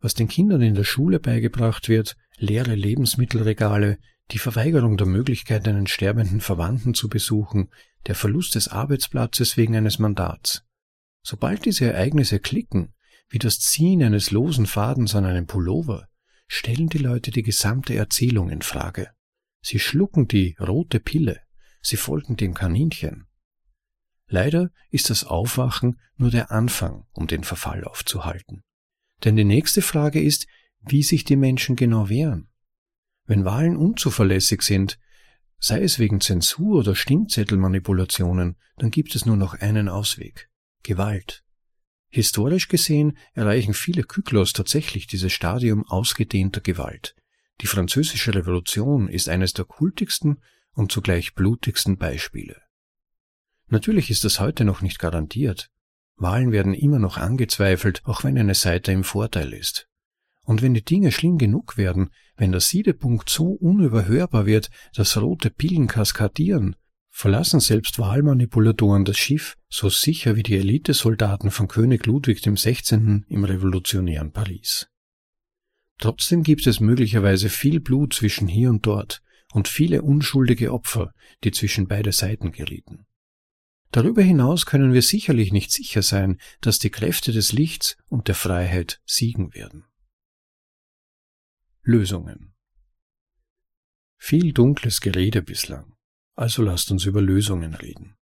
Was 0.00 0.14
den 0.14 0.28
Kindern 0.28 0.62
in 0.62 0.74
der 0.74 0.84
Schule 0.84 1.20
beigebracht 1.20 1.88
wird, 1.88 2.16
leere 2.38 2.74
Lebensmittelregale, 2.74 3.98
die 4.30 4.38
Verweigerung 4.38 4.96
der 4.96 5.06
Möglichkeit, 5.06 5.66
einen 5.68 5.86
sterbenden 5.86 6.40
Verwandten 6.40 6.94
zu 6.94 7.08
besuchen, 7.08 7.68
der 8.06 8.14
Verlust 8.14 8.54
des 8.54 8.68
Arbeitsplatzes 8.68 9.56
wegen 9.56 9.76
eines 9.76 9.98
Mandats. 9.98 10.64
Sobald 11.22 11.64
diese 11.64 11.92
Ereignisse 11.92 12.40
klicken, 12.40 12.94
wie 13.28 13.38
das 13.38 13.60
Ziehen 13.60 14.02
eines 14.02 14.30
losen 14.30 14.66
Fadens 14.66 15.14
an 15.14 15.24
einem 15.24 15.46
Pullover, 15.46 16.08
stellen 16.48 16.88
die 16.88 16.98
Leute 16.98 17.30
die 17.30 17.42
gesamte 17.42 17.94
Erzählung 17.94 18.50
in 18.50 18.62
Frage. 18.62 19.10
Sie 19.62 19.78
schlucken 19.78 20.26
die 20.26 20.56
rote 20.58 20.98
Pille, 20.98 21.40
sie 21.80 21.96
folgen 21.96 22.36
dem 22.36 22.54
Kaninchen. 22.54 23.26
Leider 24.26 24.70
ist 24.90 25.10
das 25.10 25.24
Aufwachen 25.24 26.00
nur 26.16 26.30
der 26.30 26.50
Anfang, 26.50 27.06
um 27.12 27.26
den 27.26 27.44
Verfall 27.44 27.84
aufzuhalten. 27.84 28.62
Denn 29.24 29.36
die 29.36 29.44
nächste 29.44 29.82
Frage 29.82 30.20
ist, 30.20 30.46
wie 30.80 31.02
sich 31.02 31.24
die 31.24 31.36
Menschen 31.36 31.76
genau 31.76 32.08
wehren. 32.08 32.48
Wenn 33.26 33.44
Wahlen 33.44 33.76
unzuverlässig 33.76 34.62
sind, 34.62 34.98
sei 35.58 35.82
es 35.82 35.98
wegen 35.98 36.20
Zensur 36.20 36.78
oder 36.78 36.96
Stimmzettelmanipulationen, 36.96 38.56
dann 38.78 38.90
gibt 38.90 39.14
es 39.14 39.26
nur 39.26 39.36
noch 39.36 39.54
einen 39.54 39.88
Ausweg 39.88 40.49
Gewalt. 40.82 41.44
Historisch 42.08 42.68
gesehen 42.68 43.16
erreichen 43.34 43.74
viele 43.74 44.02
Kyklos 44.02 44.52
tatsächlich 44.52 45.06
dieses 45.06 45.32
Stadium 45.32 45.86
ausgedehnter 45.86 46.60
Gewalt. 46.60 47.14
Die 47.60 47.66
französische 47.66 48.34
Revolution 48.34 49.08
ist 49.08 49.28
eines 49.28 49.52
der 49.52 49.64
kultigsten 49.64 50.40
und 50.74 50.90
zugleich 50.90 51.34
blutigsten 51.34 51.98
Beispiele. 51.98 52.60
Natürlich 53.68 54.10
ist 54.10 54.24
das 54.24 54.40
heute 54.40 54.64
noch 54.64 54.80
nicht 54.80 54.98
garantiert. 54.98 55.70
Wahlen 56.16 56.52
werden 56.52 56.74
immer 56.74 56.98
noch 56.98 57.16
angezweifelt, 57.16 58.02
auch 58.04 58.24
wenn 58.24 58.36
eine 58.36 58.54
Seite 58.54 58.92
im 58.92 59.04
Vorteil 59.04 59.52
ist. 59.52 59.88
Und 60.44 60.62
wenn 60.62 60.74
die 60.74 60.84
Dinge 60.84 61.12
schlimm 61.12 61.38
genug 61.38 61.76
werden, 61.76 62.10
wenn 62.36 62.50
der 62.50 62.60
Siedepunkt 62.60 63.30
so 63.30 63.52
unüberhörbar 63.52 64.46
wird, 64.46 64.70
dass 64.94 65.16
rote 65.16 65.50
Pillen 65.50 65.86
kaskadieren, 65.86 66.74
verlassen 67.20 67.60
selbst 67.60 67.98
Wahlmanipulatoren 67.98 69.04
das 69.04 69.18
Schiff 69.18 69.54
so 69.68 69.90
sicher 69.90 70.36
wie 70.36 70.42
die 70.42 70.56
Elitesoldaten 70.56 71.50
von 71.50 71.68
König 71.68 72.06
Ludwig 72.06 72.40
XVI. 72.40 73.24
im 73.28 73.44
revolutionären 73.44 74.32
Paris. 74.32 74.88
Trotzdem 75.98 76.42
gibt 76.42 76.66
es 76.66 76.80
möglicherweise 76.80 77.50
viel 77.50 77.78
Blut 77.78 78.14
zwischen 78.14 78.48
hier 78.48 78.70
und 78.70 78.86
dort, 78.86 79.20
und 79.52 79.68
viele 79.68 80.00
unschuldige 80.00 80.72
Opfer, 80.72 81.12
die 81.44 81.50
zwischen 81.50 81.88
beide 81.88 82.12
Seiten 82.12 82.52
gerieten. 82.52 83.06
Darüber 83.90 84.22
hinaus 84.22 84.64
können 84.64 84.94
wir 84.94 85.02
sicherlich 85.02 85.52
nicht 85.52 85.72
sicher 85.72 86.00
sein, 86.00 86.40
dass 86.62 86.78
die 86.78 86.90
Kräfte 86.90 87.32
des 87.32 87.52
Lichts 87.52 87.98
und 88.08 88.28
der 88.28 88.34
Freiheit 88.34 89.02
siegen 89.04 89.52
werden. 89.52 89.84
Lösungen 91.82 92.54
Viel 94.16 94.54
dunkles 94.54 95.02
Gerede 95.02 95.42
bislang, 95.42 95.96
also 96.34 96.62
lasst 96.62 96.90
uns 96.90 97.04
über 97.04 97.20
Lösungen 97.22 97.74
reden. 97.74 98.16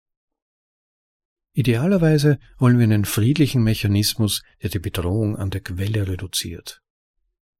Idealerweise 1.53 2.37
wollen 2.59 2.77
wir 2.77 2.83
einen 2.83 3.05
friedlichen 3.05 3.63
Mechanismus, 3.63 4.43
der 4.61 4.69
die 4.69 4.79
Bedrohung 4.79 5.35
an 5.35 5.49
der 5.49 5.61
Quelle 5.61 6.07
reduziert. 6.07 6.81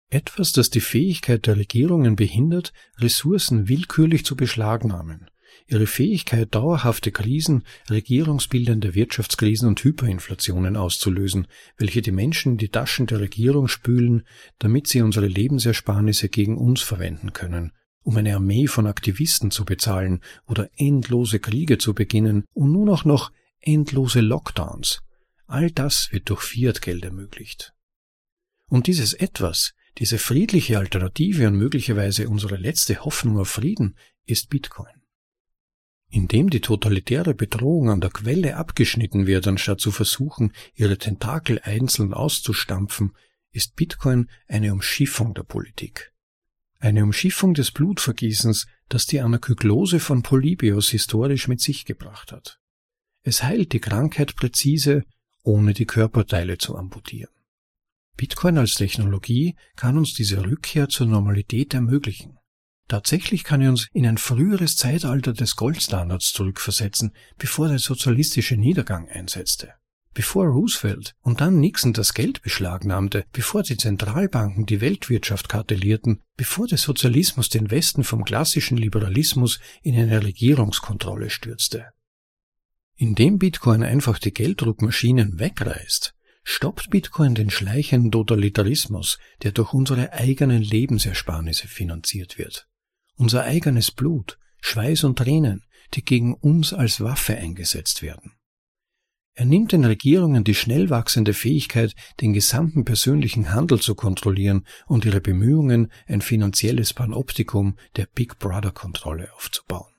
Etwas, 0.10 0.51
das 0.51 0.70
die 0.70 0.82
Fähigkeit 0.82 1.48
der 1.48 1.58
Regierungen 1.58 2.16
behindert, 2.16 2.74
Ressourcen 3.00 3.68
willkürlich 3.68 4.24
zu 4.24 4.36
beschlagnahmen, 4.36 5.30
ihre 5.68 5.88
Fähigkeit, 5.88 6.54
dauerhafte 6.54 7.12
Krisen, 7.12 7.63
regierungsbildende 7.89 8.96
Wirtschaftskrisen 8.96 9.68
und 9.68 9.84
Hyperinflationen 9.84 10.77
auszulösen, 10.77 11.48
welche 11.77 12.01
die 12.01 12.12
Menschen 12.12 12.54
in 12.54 12.58
die 12.58 12.70
Taschen 12.70 13.08
der 13.08 13.20
Regierung 13.20 13.68
spülen, 13.68 14.27
damit 14.60 14.88
sie 14.88 15.01
unsere 15.01 15.27
Lebensersparnisse 15.27 16.30
gegen 16.30 16.58
uns 16.58 16.82
verwenden 16.82 17.34
können, 17.34 17.74
um 18.08 18.16
eine 18.16 18.36
Armee 18.36 18.68
von 18.68 18.88
Aktivisten 18.88 19.52
zu 19.52 19.66
bezahlen 19.66 20.22
oder 20.46 20.70
endlose 20.78 21.42
Kriege 21.42 21.78
zu 21.78 21.94
beginnen 21.94 22.46
und 22.54 22.72
nun 22.72 22.88
auch 22.88 23.04
noch 23.04 23.34
endlose 23.60 24.22
Lockdowns. 24.22 25.02
All 25.46 25.72
das 25.72 26.08
wird 26.12 26.30
durch 26.30 26.42
Fiat-Geld 26.42 27.04
ermöglicht. 27.04 27.74
Und 28.70 28.88
dieses 28.88 29.12
Etwas 29.12 29.74
diese 29.98 30.20
friedliche 30.20 30.78
Alternative 30.78 31.48
und 31.48 31.58
möglicherweise 31.58 32.30
unsere 32.30 32.56
letzte 32.56 33.04
Hoffnung 33.04 33.40
auf 33.40 33.50
Frieden 33.50 33.98
ist 34.26 34.50
Bitcoin. 34.50 35.04
Indem 36.10 36.50
die 36.50 36.62
totalitäre 36.62 37.34
Bedrohung 37.34 37.90
an 37.90 38.00
der 38.00 38.12
Quelle 38.12 38.56
abgeschnitten 38.56 39.28
wird, 39.28 39.48
anstatt 39.48 39.82
zu 39.82 39.92
versuchen, 39.92 40.54
ihre 40.76 40.98
Tentakel 40.98 41.60
einzeln 41.62 42.14
auszustampfen, 42.14 43.18
ist 43.52 43.76
Bitcoin 43.76 44.30
eine 44.48 44.72
Umschiffung 44.72 45.34
der 45.34 45.44
Politik. 45.44 46.14
Eine 46.80 47.04
Umschiffung 47.04 47.54
des 47.54 47.72
Blutvergießens, 47.72 48.68
das 48.88 49.06
die 49.06 49.20
Anakyklose 49.20 50.00
von 50.00 50.22
Polybios 50.22 50.90
historisch 50.90 51.48
mit 51.48 51.60
sich 51.60 51.86
gebracht 51.86 52.32
hat. 52.32 52.60
Es 53.24 53.44
heilt 53.44 53.74
die 53.74 53.80
Krankheit 53.80 54.36
präzise, 54.36 55.04
ohne 55.44 55.74
die 55.74 55.86
Körperteile 55.86 56.58
zu 56.58 56.76
amputieren. 56.76 57.34
Bitcoin 58.16 58.58
als 58.58 58.74
Technologie 58.74 59.56
kann 59.76 59.98
uns 59.98 60.14
diese 60.14 60.44
Rückkehr 60.44 60.90
zur 60.90 61.08
Normalität 61.08 61.74
ermöglichen. 61.74 62.38
Tatsächlich 62.88 63.44
kann 63.44 63.62
er 63.62 63.70
uns 63.70 63.88
in 63.94 64.08
ein 64.08 64.18
früheres 64.18 64.78
Zeitalter 64.78 65.34
des 65.34 65.56
Goldstandards 65.56 66.32
zurückversetzen, 66.32 67.14
bevor 67.38 67.68
der 67.68 67.80
sozialistische 67.80 68.56
Niedergang 68.56 69.10
einsetzte. 69.10 69.74
Bevor 70.18 70.48
Roosevelt 70.48 71.14
und 71.22 71.42
dann 71.42 71.60
Nixon 71.60 71.94
das 71.94 72.16
Geld 72.16 72.42
beschlagnahmte, 72.42 73.26
bevor 73.34 73.62
die 73.62 73.78
Zentralbanken 73.78 74.66
die 74.66 74.82
Weltwirtschaft 74.82 75.48
kartellierten, 75.48 76.24
bevor 76.36 76.66
der 76.66 76.80
Sozialismus 76.80 77.50
den 77.50 77.70
Westen 77.70 78.04
vom 78.04 78.26
klassischen 78.26 78.78
Liberalismus 78.78 79.60
in 79.84 79.94
eine 79.96 80.24
Regierungskontrolle 80.24 81.30
stürzte. 81.30 81.90
Indem 82.96 83.38
Bitcoin 83.38 83.84
einfach 83.84 84.18
die 84.18 84.34
Gelddruckmaschinen 84.34 85.38
wegreißt, 85.38 86.16
stoppt 86.44 86.90
Bitcoin 86.90 87.36
den 87.36 87.52
schleichenden 87.52 88.12
Totalitarismus, 88.12 89.20
der 89.44 89.52
durch 89.52 89.72
unsere 89.72 90.14
eigenen 90.14 90.64
Lebensersparnisse 90.64 91.68
finanziert 91.68 92.40
wird 92.40 92.68
unser 93.18 93.44
eigenes 93.44 93.92
Blut, 93.92 94.38
Schweiß 94.62 95.04
und 95.04 95.18
Tränen, 95.18 95.64
die 95.94 96.04
gegen 96.04 96.34
uns 96.36 96.74
als 96.74 97.02
Waffe 97.02 97.36
eingesetzt 97.36 98.02
werden. 98.02 98.37
Er 99.39 99.46
nimmt 99.46 99.72
den 99.72 99.86
Regierungen 99.86 100.44
die 100.44 100.56
schnell 100.56 100.89
wachsende 100.89 101.32
Fähigkeit, 101.32 101.94
den 102.22 102.34
gesamten 102.34 102.86
persönlichen 102.86 103.53
Handel 103.53 103.79
zu 103.79 103.94
kontrollieren 103.94 104.65
und 104.88 105.06
ihre 105.06 105.22
Bemühungen, 105.22 105.91
ein 106.08 106.22
finanzielles 106.22 106.96
Panoptikum 106.96 107.75
der 107.98 108.08
Big 108.08 108.39
Brother 108.39 108.72
Kontrolle 108.72 109.32
aufzubauen. 109.36 109.94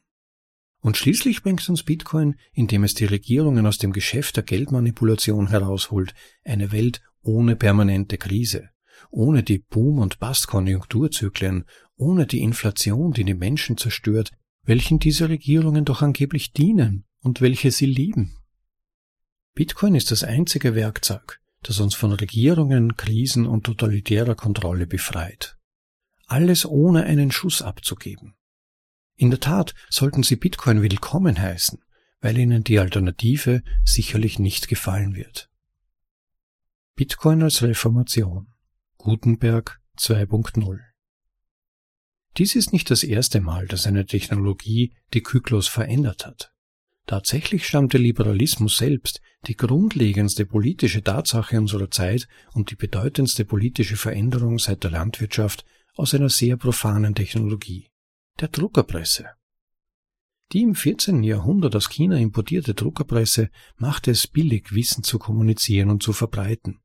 Und 0.80 0.96
schließlich 0.96 1.44
bringt 1.44 1.68
uns 1.68 1.84
Bitcoin, 1.84 2.34
indem 2.52 2.82
es 2.82 2.94
die 2.94 3.04
Regierungen 3.04 3.64
aus 3.64 3.78
dem 3.78 3.92
Geschäft 3.92 4.34
der 4.34 4.42
Geldmanipulation 4.42 5.50
herausholt, 5.50 6.14
eine 6.42 6.72
Welt 6.72 7.00
ohne 7.22 7.54
permanente 7.54 8.18
Krise, 8.18 8.70
ohne 9.08 9.44
die 9.44 9.58
Boom- 9.60 10.00
und 10.00 10.18
Bust-Konjunkturzyklen, 10.18 11.64
ohne 11.94 12.26
die 12.26 12.40
Inflation, 12.40 13.12
die 13.12 13.22
die 13.22 13.34
Menschen 13.34 13.76
zerstört, 13.76 14.32
welchen 14.64 14.98
diese 14.98 15.28
Regierungen 15.28 15.84
doch 15.84 16.02
angeblich 16.02 16.52
dienen 16.52 17.04
und 17.20 17.40
welche 17.40 17.70
sie 17.70 17.86
lieben. 17.86 18.37
Bitcoin 19.58 19.96
ist 19.96 20.12
das 20.12 20.22
einzige 20.22 20.76
Werkzeug, 20.76 21.40
das 21.64 21.80
uns 21.80 21.96
von 21.96 22.12
Regierungen, 22.12 22.96
Krisen 22.96 23.44
und 23.44 23.64
totalitärer 23.64 24.36
Kontrolle 24.36 24.86
befreit. 24.86 25.58
Alles 26.28 26.64
ohne 26.64 27.02
einen 27.02 27.32
Schuss 27.32 27.60
abzugeben. 27.60 28.36
In 29.16 29.30
der 29.30 29.40
Tat 29.40 29.74
sollten 29.90 30.22
Sie 30.22 30.36
Bitcoin 30.36 30.80
willkommen 30.80 31.36
heißen, 31.36 31.82
weil 32.20 32.38
Ihnen 32.38 32.62
die 32.62 32.78
Alternative 32.78 33.64
sicherlich 33.84 34.38
nicht 34.38 34.68
gefallen 34.68 35.16
wird. 35.16 35.50
Bitcoin 36.94 37.42
als 37.42 37.60
Reformation 37.60 38.54
Gutenberg 38.96 39.80
2.0 39.98 40.78
Dies 42.36 42.54
ist 42.54 42.72
nicht 42.72 42.92
das 42.92 43.02
erste 43.02 43.40
Mal, 43.40 43.66
dass 43.66 43.88
eine 43.88 44.06
Technologie 44.06 44.94
die 45.14 45.24
Kyklos 45.24 45.66
verändert 45.66 46.26
hat. 46.26 46.52
Tatsächlich 47.08 47.66
stammt 47.66 47.94
der 47.94 48.00
Liberalismus 48.00 48.76
selbst, 48.76 49.22
die 49.46 49.56
grundlegendste 49.56 50.44
politische 50.44 51.02
Tatsache 51.02 51.56
unserer 51.56 51.90
Zeit 51.90 52.28
und 52.52 52.70
die 52.70 52.76
bedeutendste 52.76 53.46
politische 53.46 53.96
Veränderung 53.96 54.58
seit 54.58 54.84
der 54.84 54.90
Landwirtschaft, 54.90 55.64
aus 55.96 56.12
einer 56.12 56.28
sehr 56.28 56.58
profanen 56.58 57.14
Technologie, 57.14 57.88
der 58.40 58.48
Druckerpresse. 58.48 59.30
Die 60.52 60.60
im 60.60 60.74
14. 60.74 61.22
Jahrhundert 61.22 61.74
aus 61.76 61.88
China 61.88 62.18
importierte 62.18 62.74
Druckerpresse 62.74 63.48
machte 63.78 64.10
es 64.10 64.26
billig, 64.26 64.74
Wissen 64.74 65.02
zu 65.02 65.18
kommunizieren 65.18 65.88
und 65.88 66.02
zu 66.02 66.12
verbreiten. 66.12 66.80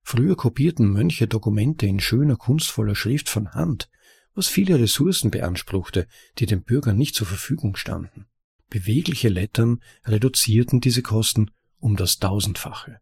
Früher 0.00 0.34
kopierten 0.34 0.90
Mönche 0.90 1.26
Dokumente 1.26 1.84
in 1.84 2.00
schöner, 2.00 2.36
kunstvoller 2.36 2.94
Schrift 2.94 3.28
von 3.28 3.52
Hand, 3.52 3.90
was 4.32 4.46
viele 4.46 4.80
Ressourcen 4.80 5.30
beanspruchte, 5.30 6.06
die 6.38 6.46
den 6.46 6.62
Bürgern 6.62 6.96
nicht 6.96 7.14
zur 7.14 7.26
Verfügung 7.26 7.76
standen. 7.76 8.28
Bewegliche 8.70 9.28
Lettern 9.28 9.80
reduzierten 10.04 10.80
diese 10.80 11.02
Kosten 11.02 11.50
um 11.78 11.96
das 11.96 12.18
Tausendfache. 12.18 13.00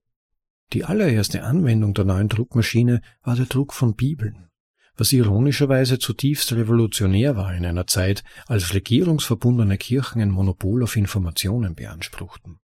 Die 0.72 0.84
allererste 0.84 1.42
Anwendung 1.42 1.94
der 1.94 2.04
neuen 2.04 2.28
Druckmaschine 2.28 3.00
war 3.22 3.36
der 3.36 3.46
Druck 3.46 3.72
von 3.72 3.94
Bibeln, 3.94 4.48
was 4.96 5.12
ironischerweise 5.12 5.98
zutiefst 5.98 6.52
revolutionär 6.52 7.36
war 7.36 7.54
in 7.54 7.64
einer 7.64 7.86
Zeit, 7.86 8.24
als 8.46 8.74
regierungsverbundene 8.74 9.78
Kirchen 9.78 10.20
ein 10.20 10.30
Monopol 10.30 10.82
auf 10.82 10.96
Informationen 10.96 11.74
beanspruchten. 11.74 12.58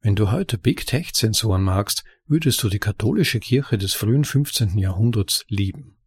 Wenn 0.00 0.16
du 0.16 0.30
heute 0.30 0.56
Big 0.56 0.86
Tech-Sensoren 0.86 1.62
magst, 1.62 2.04
würdest 2.26 2.62
du 2.62 2.68
die 2.68 2.78
katholische 2.78 3.38
Kirche 3.38 3.76
des 3.76 3.92
frühen 3.94 4.24
15. 4.24 4.78
Jahrhunderts 4.78 5.44
lieben. 5.48 5.99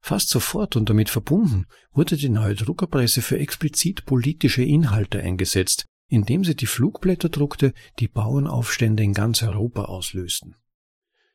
Fast 0.00 0.30
sofort 0.30 0.76
und 0.76 0.88
damit 0.88 1.10
verbunden 1.10 1.66
wurde 1.92 2.16
die 2.16 2.30
neue 2.30 2.54
Druckerpresse 2.54 3.22
für 3.22 3.38
explizit 3.38 4.06
politische 4.06 4.62
Inhalte 4.62 5.20
eingesetzt, 5.20 5.86
indem 6.08 6.44
sie 6.44 6.56
die 6.56 6.66
Flugblätter 6.66 7.28
druckte, 7.28 7.72
die 7.98 8.08
Bauernaufstände 8.08 9.02
in 9.02 9.14
ganz 9.14 9.42
Europa 9.42 9.84
auslösten. 9.84 10.56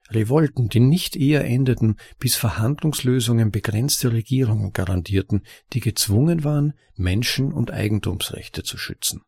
Revolten, 0.10 0.70
die 0.70 0.82
nicht 0.82 1.16
eher 1.16 1.46
endeten, 1.46 1.96
bis 2.20 2.36
Verhandlungslösungen 2.36 3.52
begrenzte 3.52 4.12
Regierungen 4.12 4.72
garantierten, 4.72 5.44
die 5.74 5.80
gezwungen 5.80 6.44
waren, 6.44 6.74
Menschen- 6.96 7.54
und 7.54 7.72
Eigentumsrechte 7.72 8.64
zu 8.64 8.78
schützen. 8.78 9.22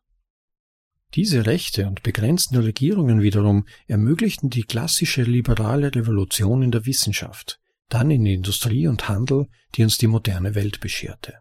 Diese 1.14 1.46
Rechte 1.46 1.86
und 1.86 2.02
begrenzten 2.02 2.58
Regierungen 2.58 3.22
wiederum 3.22 3.66
ermöglichten 3.86 4.50
die 4.50 4.64
klassische 4.64 5.22
liberale 5.22 5.94
Revolution 5.94 6.62
in 6.62 6.70
der 6.70 6.86
Wissenschaft, 6.86 7.60
dann 7.88 8.10
in 8.10 8.26
Industrie 8.26 8.86
und 8.86 9.08
Handel, 9.08 9.48
die 9.74 9.82
uns 9.82 9.98
die 9.98 10.06
moderne 10.06 10.54
Welt 10.54 10.80
bescherte. 10.80 11.38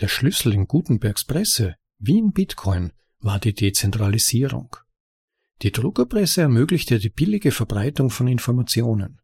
Der 0.00 0.08
Schlüssel 0.08 0.52
in 0.52 0.66
Gutenbergs 0.66 1.24
Presse, 1.24 1.76
wie 1.98 2.18
in 2.18 2.32
Bitcoin, 2.32 2.92
war 3.20 3.40
die 3.40 3.54
Dezentralisierung. 3.54 4.76
Die 5.62 5.72
Druckerpresse 5.72 6.42
ermöglichte 6.42 6.98
die 6.98 7.10
billige 7.10 7.50
Verbreitung 7.50 8.10
von 8.10 8.28
Informationen. 8.28 9.20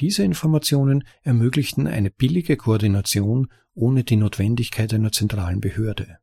Diese 0.00 0.22
Informationen 0.22 1.04
ermöglichten 1.22 1.86
eine 1.86 2.10
billige 2.10 2.56
Koordination 2.56 3.50
ohne 3.72 4.04
die 4.04 4.16
Notwendigkeit 4.16 4.92
einer 4.92 5.12
zentralen 5.12 5.60
Behörde. 5.60 6.18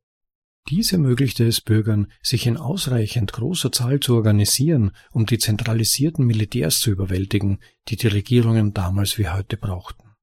Dies 0.67 0.91
ermöglichte 0.91 1.45
es 1.45 1.61
Bürgern, 1.61 2.11
sich 2.23 2.47
in 2.47 2.57
ausreichend 2.57 3.31
großer 3.33 3.71
Zahl 3.71 3.99
zu 3.99 4.15
organisieren, 4.15 4.91
um 5.11 5.27
die 5.27 5.37
zentralisierten 5.37 6.25
Militärs 6.25 6.79
zu 6.79 6.89
überwältigen, 6.89 7.59
die 7.87 7.97
die 7.97 8.07
Regierungen 8.07 8.73
damals 8.73 9.19
wie 9.19 9.29
heute 9.29 9.57
brauchten. 9.57 10.15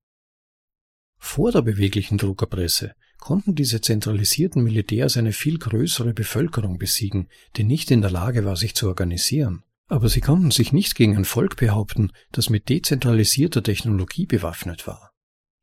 Vor 1.17 1.53
der 1.53 1.63
beweglichen 1.63 2.19
Druckerpresse 2.19 2.97
konnten 3.19 3.55
diese 3.55 3.81
zentralisierten 3.81 4.65
Militärs 4.65 5.17
eine 5.17 5.33
viel 5.33 5.59
größere 5.59 6.13
Bevölkerung 6.13 6.77
besiegen, 6.77 7.29
die 7.57 7.63
nicht 7.63 7.93
in 7.93 8.01
der 8.01 8.11
Lage 8.11 8.45
war, 8.45 8.57
sich 8.57 8.75
zu 8.75 8.89
organisieren. 8.89 9.63
Aber 9.87 10.09
sie 10.09 10.21
konnten 10.21 10.51
sich 10.51 10.73
nicht 10.73 10.97
gegen 10.97 11.17
ein 11.17 11.25
Volk 11.25 11.57
behaupten, 11.57 12.11
das 12.33 12.51
mit 12.51 12.69
dezentralisierter 12.69 13.63
Technologie 13.63 14.27
bewaffnet 14.27 14.89
war. 14.89 15.12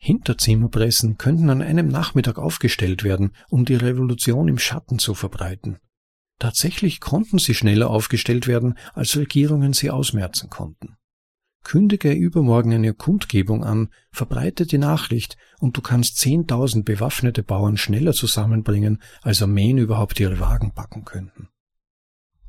Hinterzimmerpressen 0.02 1.18
könnten 1.18 1.50
an 1.50 1.62
einem 1.62 1.90
Nachmittag 1.90 2.40
aufgestellt 2.40 3.04
werden, 3.04 3.32
um 3.50 3.66
die 3.66 3.76
Revolution 3.76 4.48
im 4.48 4.58
Schatten 4.58 4.98
zu 4.98 5.14
verbreiten. 5.14 5.78
Tatsächlich 6.40 7.02
konnten 7.02 7.38
sie 7.38 7.54
schneller 7.54 7.90
aufgestellt 7.90 8.48
werden, 8.48 8.78
als 8.94 9.18
Regierungen 9.18 9.74
sie 9.74 9.92
ausmerzen 9.92 10.50
konnten. 10.50 10.96
Kündige 11.66 12.14
übermorgen 12.14 12.74
eine 12.74 12.94
Kundgebung 12.94 13.66
an, 13.66 13.90
verbreite 14.12 14.66
die 14.66 14.78
Nachricht 14.78 15.36
und 15.60 15.76
du 15.76 15.82
kannst 15.82 16.18
zehntausend 16.18 16.86
bewaffnete 16.86 17.44
Bauern 17.44 17.76
schneller 17.76 18.14
zusammenbringen, 18.14 19.02
als 19.22 19.42
Armeen 19.42 19.78
überhaupt 19.78 20.18
ihre 20.22 20.40
Wagen 20.40 20.72
packen 20.74 21.04
könnten. 21.04 21.50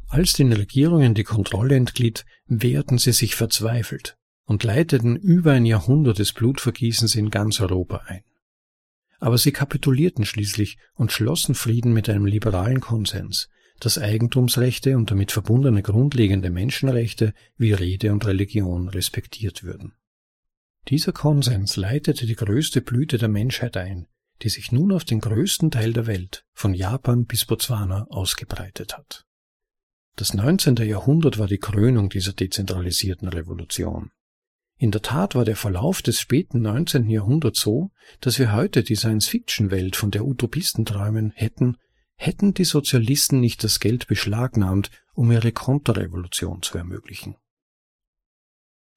Als 0.07 0.35
den 0.35 0.53
Regierungen 0.53 1.15
die 1.15 1.25
Kontrolle 1.25 1.75
entglitt, 1.75 2.25
wehrten 2.47 2.99
sie 2.99 3.13
sich 3.13 3.35
verzweifelt 3.35 4.17
und 4.51 4.65
leiteten 4.65 5.15
über 5.15 5.53
ein 5.53 5.65
Jahrhundert 5.65 6.19
des 6.19 6.33
Blutvergießens 6.33 7.15
in 7.15 7.31
ganz 7.31 7.61
Europa 7.61 8.03
ein. 8.07 8.25
Aber 9.21 9.39
sie 9.39 9.53
kapitulierten 9.53 10.25
schließlich 10.25 10.77
und 10.95 11.13
schlossen 11.13 11.55
Frieden 11.55 11.93
mit 11.93 12.09
einem 12.09 12.27
liberalen 12.27 12.81
Konsens, 12.81 13.49
dass 13.79 13.97
Eigentumsrechte 13.97 14.97
und 14.97 15.13
damit 15.13 15.31
verbundene 15.31 15.83
grundlegende 15.83 16.51
Menschenrechte 16.51 17.33
wie 17.59 17.73
Rede 17.73 18.11
und 18.13 18.27
Religion 18.27 18.89
respektiert 18.89 19.63
würden. 19.63 19.93
Dieser 20.89 21.13
Konsens 21.13 21.77
leitete 21.77 22.27
die 22.27 22.35
größte 22.35 22.81
Blüte 22.81 23.19
der 23.19 23.29
Menschheit 23.29 23.77
ein, 23.77 24.09
die 24.43 24.49
sich 24.49 24.73
nun 24.73 24.91
auf 24.91 25.05
den 25.05 25.21
größten 25.21 25.71
Teil 25.71 25.93
der 25.93 26.09
Welt, 26.09 26.45
von 26.55 26.75
Japan 26.75 27.25
bis 27.25 27.45
Botswana, 27.45 28.09
ausgebreitet 28.11 28.99
hat. 28.99 29.27
Das 30.17 30.35
19. 30.35 30.75
Jahrhundert 30.75 31.39
war 31.39 31.47
die 31.47 31.59
Krönung 31.59 32.09
dieser 32.09 32.33
dezentralisierten 32.33 33.29
Revolution. 33.29 34.11
In 34.81 34.93
der 34.93 35.03
Tat 35.03 35.35
war 35.35 35.45
der 35.45 35.57
Verlauf 35.57 36.01
des 36.01 36.19
späten 36.19 36.63
19. 36.63 37.11
Jahrhunderts 37.11 37.61
so, 37.61 37.91
dass 38.23 38.39
wir 38.39 38.55
heute 38.55 38.83
die 38.83 38.97
Science-Fiction-Welt, 38.97 39.95
von 39.95 40.11
der 40.11 40.25
Utopisten 40.25 40.87
träumen, 40.87 41.33
hätten, 41.35 41.77
hätten 42.17 42.55
die 42.55 42.65
Sozialisten 42.65 43.41
nicht 43.41 43.63
das 43.63 43.79
Geld 43.81 44.07
beschlagnahmt, 44.07 44.91
um 45.13 45.31
ihre 45.31 45.53
Konterrevolution 45.53 46.63
zu 46.63 46.79
ermöglichen. 46.79 47.37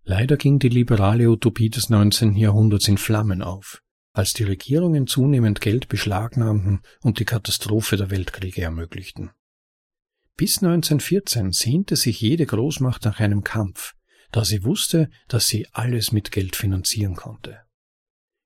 Leider 0.06 0.38
ging 0.38 0.58
die 0.58 0.70
liberale 0.70 1.30
Utopie 1.30 1.70
des 1.70 1.90
19. 1.90 2.38
Jahrhunderts 2.38 2.88
in 2.88 2.98
Flammen 2.98 3.42
auf, 3.42 3.82
als 4.14 4.32
die 4.32 4.46
Regierungen 4.46 5.06
zunehmend 5.06 5.60
Geld 5.60 5.90
beschlagnahmten 5.90 6.80
und 7.02 7.20
die 7.20 7.26
Katastrophe 7.26 7.98
der 7.98 8.10
Weltkriege 8.10 8.62
ermöglichten. 8.62 9.32
Bis 10.38 10.64
1914 10.64 11.52
sehnte 11.52 11.98
sich 11.98 12.22
jede 12.22 12.46
Großmacht 12.46 13.04
nach 13.04 13.20
einem 13.20 13.44
Kampf, 13.44 13.96
da 14.34 14.44
sie 14.44 14.66
wusste, 14.66 15.10
dass 15.30 15.48
sie 15.48 15.68
alles 15.72 16.12
mit 16.12 16.32
Geld 16.32 16.58
finanzieren 16.58 17.16
konnte. 17.16 17.60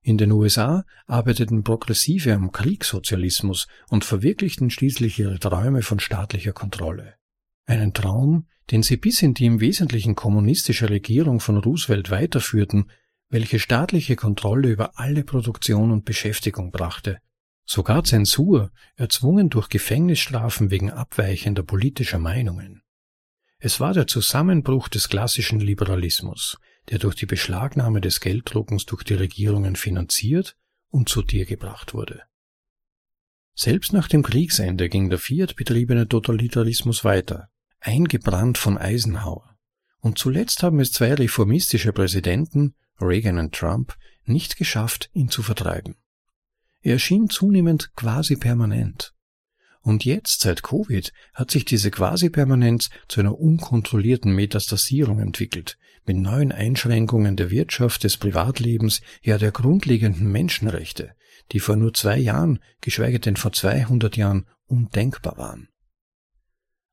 In 0.03 0.17
den 0.17 0.31
USA 0.31 0.85
arbeiteten 1.07 1.63
Progressive 1.63 2.33
am 2.33 2.51
Kriegssozialismus 2.51 3.67
und 3.89 4.05
verwirklichten 4.05 4.69
schließlich 4.69 5.17
ihre 5.17 5.39
Träume 5.39 5.81
von 5.81 5.99
staatlicher 5.99 6.53
Kontrolle. 6.53 7.15
Einen 7.65 7.93
Traum, 7.93 8.47
den 8.69 8.83
sie 8.83 8.97
bis 8.97 9.21
in 9.21 9.33
die 9.33 9.45
im 9.45 9.59
Wesentlichen 9.59 10.15
kommunistische 10.15 10.89
Regierung 10.89 11.39
von 11.39 11.57
Roosevelt 11.57 12.09
weiterführten, 12.09 12.91
welche 13.29 13.59
staatliche 13.59 14.15
Kontrolle 14.15 14.69
über 14.69 14.99
alle 14.99 15.23
Produktion 15.23 15.91
und 15.91 16.05
Beschäftigung 16.05 16.71
brachte, 16.71 17.19
sogar 17.65 18.03
Zensur, 18.03 18.71
erzwungen 18.95 19.49
durch 19.49 19.69
Gefängnisstrafen 19.69 20.69
wegen 20.69 20.91
abweichender 20.91 21.63
politischer 21.63 22.19
Meinungen. 22.19 22.81
Es 23.59 23.79
war 23.79 23.93
der 23.93 24.07
Zusammenbruch 24.07 24.87
des 24.87 25.09
klassischen 25.09 25.59
Liberalismus, 25.59 26.57
der 26.89 26.99
durch 26.99 27.15
die 27.15 27.25
Beschlagnahme 27.25 28.01
des 28.01 28.19
Gelddruckens 28.19 28.85
durch 28.85 29.03
die 29.03 29.15
Regierungen 29.15 29.75
finanziert 29.75 30.55
und 30.89 31.09
zu 31.09 31.23
dir 31.23 31.45
gebracht 31.45 31.93
wurde. 31.93 32.23
Selbst 33.55 33.91
nach 33.91 34.07
dem 34.07 34.21
Kriegsende 34.21 34.87
ging 34.87 35.09
der 35.09 35.17
Fiat 35.17 35.55
betriebene 35.55 36.07
Totalitarismus 36.07 37.03
weiter, 37.03 37.49
eingebrannt 37.79 38.59
von 38.59 38.77
Eisenhower. 38.77 39.57
Und 39.99 40.19
zuletzt 40.19 40.61
haben 40.61 40.79
es 40.79 40.91
zwei 40.91 41.15
reformistische 41.15 41.91
Präsidenten, 41.91 42.75
Reagan 43.01 43.39
und 43.39 43.55
Trump, 43.55 43.95
nicht 44.25 44.57
geschafft, 44.57 45.09
ihn 45.13 45.29
zu 45.29 45.41
vertreiben. 45.41 45.95
Er 46.81 46.93
erschien 46.93 47.29
zunehmend 47.29 47.91
quasi 47.95 48.35
permanent. 48.35 49.15
Und 49.87 50.03
jetzt, 50.03 50.41
seit 50.41 50.63
Covid, 50.63 51.13
hat 51.33 51.49
sich 51.49 51.63
diese 51.63 51.91
Quasi-Permanenz 51.91 52.89
zu 53.07 53.21
einer 53.21 53.39
unkontrollierten 53.39 54.33
Metastasierung 54.35 55.21
entwickelt, 55.21 55.77
mit 56.05 56.17
neuen 56.17 56.51
Einschränkungen 56.51 57.37
der 57.37 57.51
Wirtschaft, 57.51 58.03
des 58.03 58.17
Privatlebens, 58.17 58.99
ja 59.21 59.37
der 59.37 59.51
grundlegenden 59.51 60.29
Menschenrechte, 60.29 61.13
die 61.53 61.61
vor 61.61 61.77
nur 61.77 61.93
zwei 61.93 62.17
Jahren, 62.17 62.59
geschweige 62.81 63.21
denn 63.21 63.37
vor 63.37 63.53
200 63.53 64.17
Jahren, 64.17 64.45
undenkbar 64.65 65.37
waren. 65.37 65.69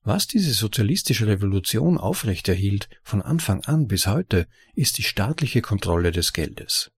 Was 0.05 0.29
diese 0.29 0.53
sozialistische 0.53 1.27
Revolution 1.27 1.99
aufrechterhielt, 1.99 2.89
von 3.03 3.23
Anfang 3.23 3.65
an 3.65 3.89
bis 3.89 4.07
heute, 4.07 4.47
ist 4.77 4.99
die 4.99 5.03
staatliche 5.03 5.63
Kontrolle 5.63 6.13
des 6.13 6.33
Geldes. 6.33 6.93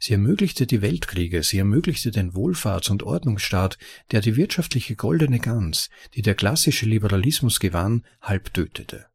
Sie 0.00 0.12
ermöglichte 0.12 0.66
die 0.66 0.80
Weltkriege, 0.80 1.42
sie 1.42 1.58
ermöglichte 1.58 2.12
den 2.12 2.32
Wohlfahrts- 2.32 2.90
und 2.90 3.02
Ordnungsstaat, 3.02 3.78
der 4.12 4.20
die 4.20 4.36
wirtschaftliche 4.36 4.94
goldene 4.94 5.40
Gans, 5.40 5.90
die 6.14 6.22
der 6.22 6.36
klassische 6.36 6.86
Liberalismus 6.86 7.58
gewann, 7.58 8.04
halb 8.22 8.54
tötete. 8.54 9.06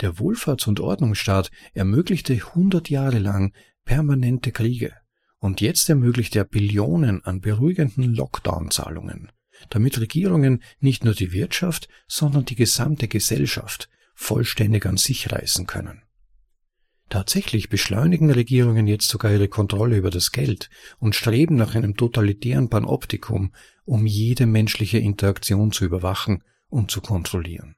Der 0.00 0.14
Wohlfahrts- 0.14 0.68
und 0.68 0.78
Ordnungsstaat 0.78 1.50
ermöglichte 1.74 2.36
hundert 2.54 2.88
Jahre 2.88 3.18
lang 3.18 3.52
permanente 3.84 4.52
Kriege, 4.52 4.94
und 5.40 5.60
jetzt 5.60 5.88
ermöglicht 5.88 6.36
er 6.36 6.44
Billionen 6.44 7.24
an 7.24 7.40
beruhigenden 7.40 8.14
Lockdown-Zahlungen, 8.14 9.32
damit 9.70 10.00
Regierungen 10.00 10.62
nicht 10.78 11.04
nur 11.04 11.14
die 11.14 11.32
Wirtschaft, 11.32 11.88
sondern 12.06 12.44
die 12.44 12.54
gesamte 12.54 13.08
Gesellschaft 13.08 13.88
vollständig 14.14 14.86
an 14.86 14.96
sich 14.96 15.32
reißen 15.32 15.66
können. 15.66 16.02
Tatsächlich 17.08 17.70
beschleunigen 17.70 18.30
Regierungen 18.30 18.86
jetzt 18.86 19.08
sogar 19.08 19.32
ihre 19.32 19.48
Kontrolle 19.48 19.96
über 19.96 20.10
das 20.10 20.30
Geld 20.30 20.68
und 20.98 21.14
streben 21.14 21.56
nach 21.56 21.74
einem 21.74 21.96
totalitären 21.96 22.68
Panoptikum, 22.68 23.54
um 23.84 24.06
jede 24.06 24.44
menschliche 24.44 24.98
Interaktion 24.98 25.72
zu 25.72 25.86
überwachen 25.86 26.44
und 26.68 26.90
zu 26.90 27.00
kontrollieren. 27.00 27.76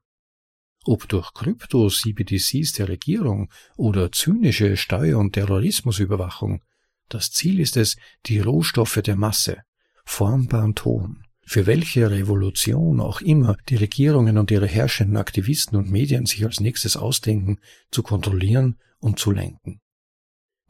Ob 0.85 1.09
durch 1.09 1.33
Krypto-CBDCs 1.35 2.73
der 2.73 2.89
Regierung 2.89 3.51
oder 3.77 4.11
zynische 4.11 4.77
Steuer- 4.77 5.19
und 5.19 5.35
Terrorismusüberwachung, 5.35 6.63
das 7.09 7.31
Ziel 7.31 7.61
ist 7.61 7.77
es, 7.77 7.97
die 8.27 8.41
Rohstoffe 8.41 9.01
der 9.05 9.17
Masse, 9.17 9.59
formbaren 10.05 10.75
Ton, 10.75 11.25
für 11.43 11.67
welche 11.67 12.11
Revolution 12.11 12.99
auch 13.01 13.21
immer 13.21 13.57
die 13.69 13.77
Regierungen 13.77 14.39
und 14.39 14.51
ihre 14.51 14.67
herrschenden 14.67 15.19
Aktivisten 15.19 15.79
und 15.79 15.91
Medien 15.91 16.27
sich 16.27 16.45
als 16.45 16.59
nächstes 16.59 16.97
ausdenken, 16.97 17.59
zu 17.93 18.03
kontrollieren 18.03 18.77
und 19.01 19.19
zu 19.19 19.31
lenken. 19.31 19.81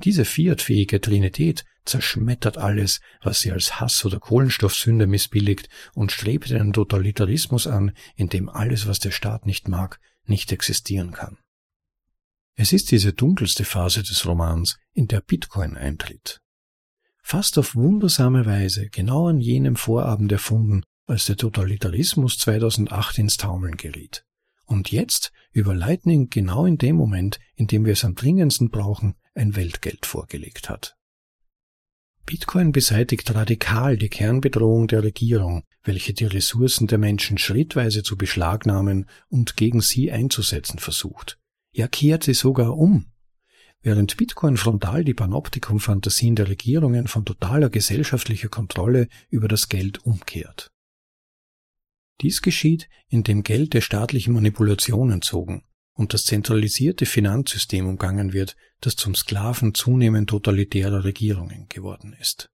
Diese 0.02 0.24
fiatfähige 0.24 1.00
Trinität 1.00 1.64
zerschmettert 1.84 2.56
alles, 2.56 3.00
was 3.22 3.40
sie 3.40 3.52
als 3.52 3.80
Hass 3.80 4.04
oder 4.04 4.18
Kohlenstoffsünde 4.18 5.06
missbilligt 5.06 5.68
und 5.94 6.12
strebt 6.12 6.50
einen 6.52 6.72
Totalitarismus 6.72 7.66
an, 7.66 7.92
in 8.16 8.28
dem 8.28 8.48
alles, 8.48 8.86
was 8.86 8.98
der 8.98 9.10
Staat 9.10 9.44
nicht 9.44 9.68
mag, 9.68 10.00
nicht 10.24 10.52
existieren 10.52 11.12
kann. 11.12 11.38
Es 12.56 12.72
ist 12.72 12.90
diese 12.90 13.12
dunkelste 13.12 13.64
Phase 13.64 14.02
des 14.02 14.24
Romans, 14.26 14.78
in 14.92 15.06
der 15.08 15.20
Bitcoin 15.20 15.76
eintritt 15.76 16.40
fast 17.30 17.58
auf 17.58 17.76
wundersame 17.76 18.44
Weise 18.44 18.88
genau 18.88 19.28
an 19.28 19.38
jenem 19.38 19.76
Vorabend 19.76 20.32
erfunden, 20.32 20.82
als 21.06 21.26
der 21.26 21.36
Totalitarismus 21.36 22.38
2008 22.38 23.18
ins 23.18 23.36
Taumeln 23.36 23.76
geriet. 23.76 24.24
Und 24.70 24.92
jetzt 24.92 25.32
über 25.50 25.74
Lightning 25.74 26.30
genau 26.30 26.64
in 26.64 26.78
dem 26.78 26.94
Moment, 26.94 27.40
in 27.56 27.66
dem 27.66 27.84
wir 27.84 27.92
es 27.92 28.04
am 28.04 28.14
dringendsten 28.14 28.70
brauchen, 28.70 29.16
ein 29.34 29.56
Weltgeld 29.56 30.06
vorgelegt 30.06 30.70
hat. 30.70 30.96
Bitcoin 32.24 32.70
beseitigt 32.70 33.34
radikal 33.34 33.96
die 33.96 34.08
Kernbedrohung 34.08 34.86
der 34.86 35.02
Regierung, 35.02 35.64
welche 35.82 36.14
die 36.14 36.26
Ressourcen 36.26 36.86
der 36.86 36.98
Menschen 36.98 37.36
schrittweise 37.36 38.04
zu 38.04 38.16
beschlagnahmen 38.16 39.06
und 39.28 39.56
gegen 39.56 39.80
sie 39.80 40.12
einzusetzen 40.12 40.78
versucht. 40.78 41.40
Ja 41.72 41.88
kehrt 41.88 42.22
sie 42.22 42.34
sogar 42.34 42.76
um. 42.76 43.06
Während 43.82 44.16
Bitcoin 44.18 44.56
frontal 44.56 45.02
die 45.02 45.14
Panoptikum-Fantasien 45.14 46.36
der 46.36 46.48
Regierungen 46.48 47.08
von 47.08 47.24
totaler 47.24 47.70
gesellschaftlicher 47.70 48.48
Kontrolle 48.48 49.08
über 49.30 49.48
das 49.48 49.68
Geld 49.68 50.06
umkehrt. 50.06 50.70
Dies 52.20 52.42
geschieht, 52.42 52.88
indem 53.08 53.42
Geld 53.42 53.74
der 53.74 53.80
staatlichen 53.80 54.34
Manipulation 54.34 55.10
entzogen 55.10 55.64
und 55.94 56.14
das 56.14 56.24
zentralisierte 56.24 57.06
Finanzsystem 57.06 57.86
umgangen 57.86 58.32
wird, 58.32 58.56
das 58.80 58.96
zum 58.96 59.14
Sklaven 59.14 59.74
zunehmend 59.74 60.30
totalitärer 60.30 61.04
Regierungen 61.04 61.66
geworden 61.68 62.14
ist. 62.18 62.50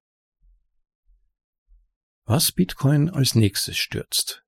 Was 2.24 2.50
Bitcoin 2.50 3.08
als 3.08 3.34
nächstes 3.34 3.76
stürzt. 3.76 4.44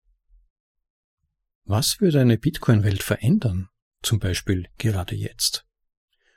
Was 1.65 2.01
würde 2.01 2.21
eine 2.21 2.39
Bitcoin-Welt 2.39 3.03
verändern, 3.03 3.69
zum 4.03 4.19
Beispiel 4.19 4.67
gerade 4.79 5.15
jetzt? 5.15 5.65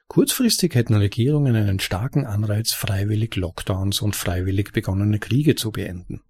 Kurzfristig 0.07 0.75
hätten 0.75 0.93
Regierungen 0.93 1.55
einen 1.55 1.79
starken 1.79 2.25
Anreiz, 2.25 2.73
freiwillig 2.73 3.35
Lockdowns 3.37 4.01
und 4.01 4.15
freiwillig 4.15 4.73
begonnene 4.73 5.19
Kriege 5.19 5.55
zu 5.55 5.71
beenden. 5.71 6.21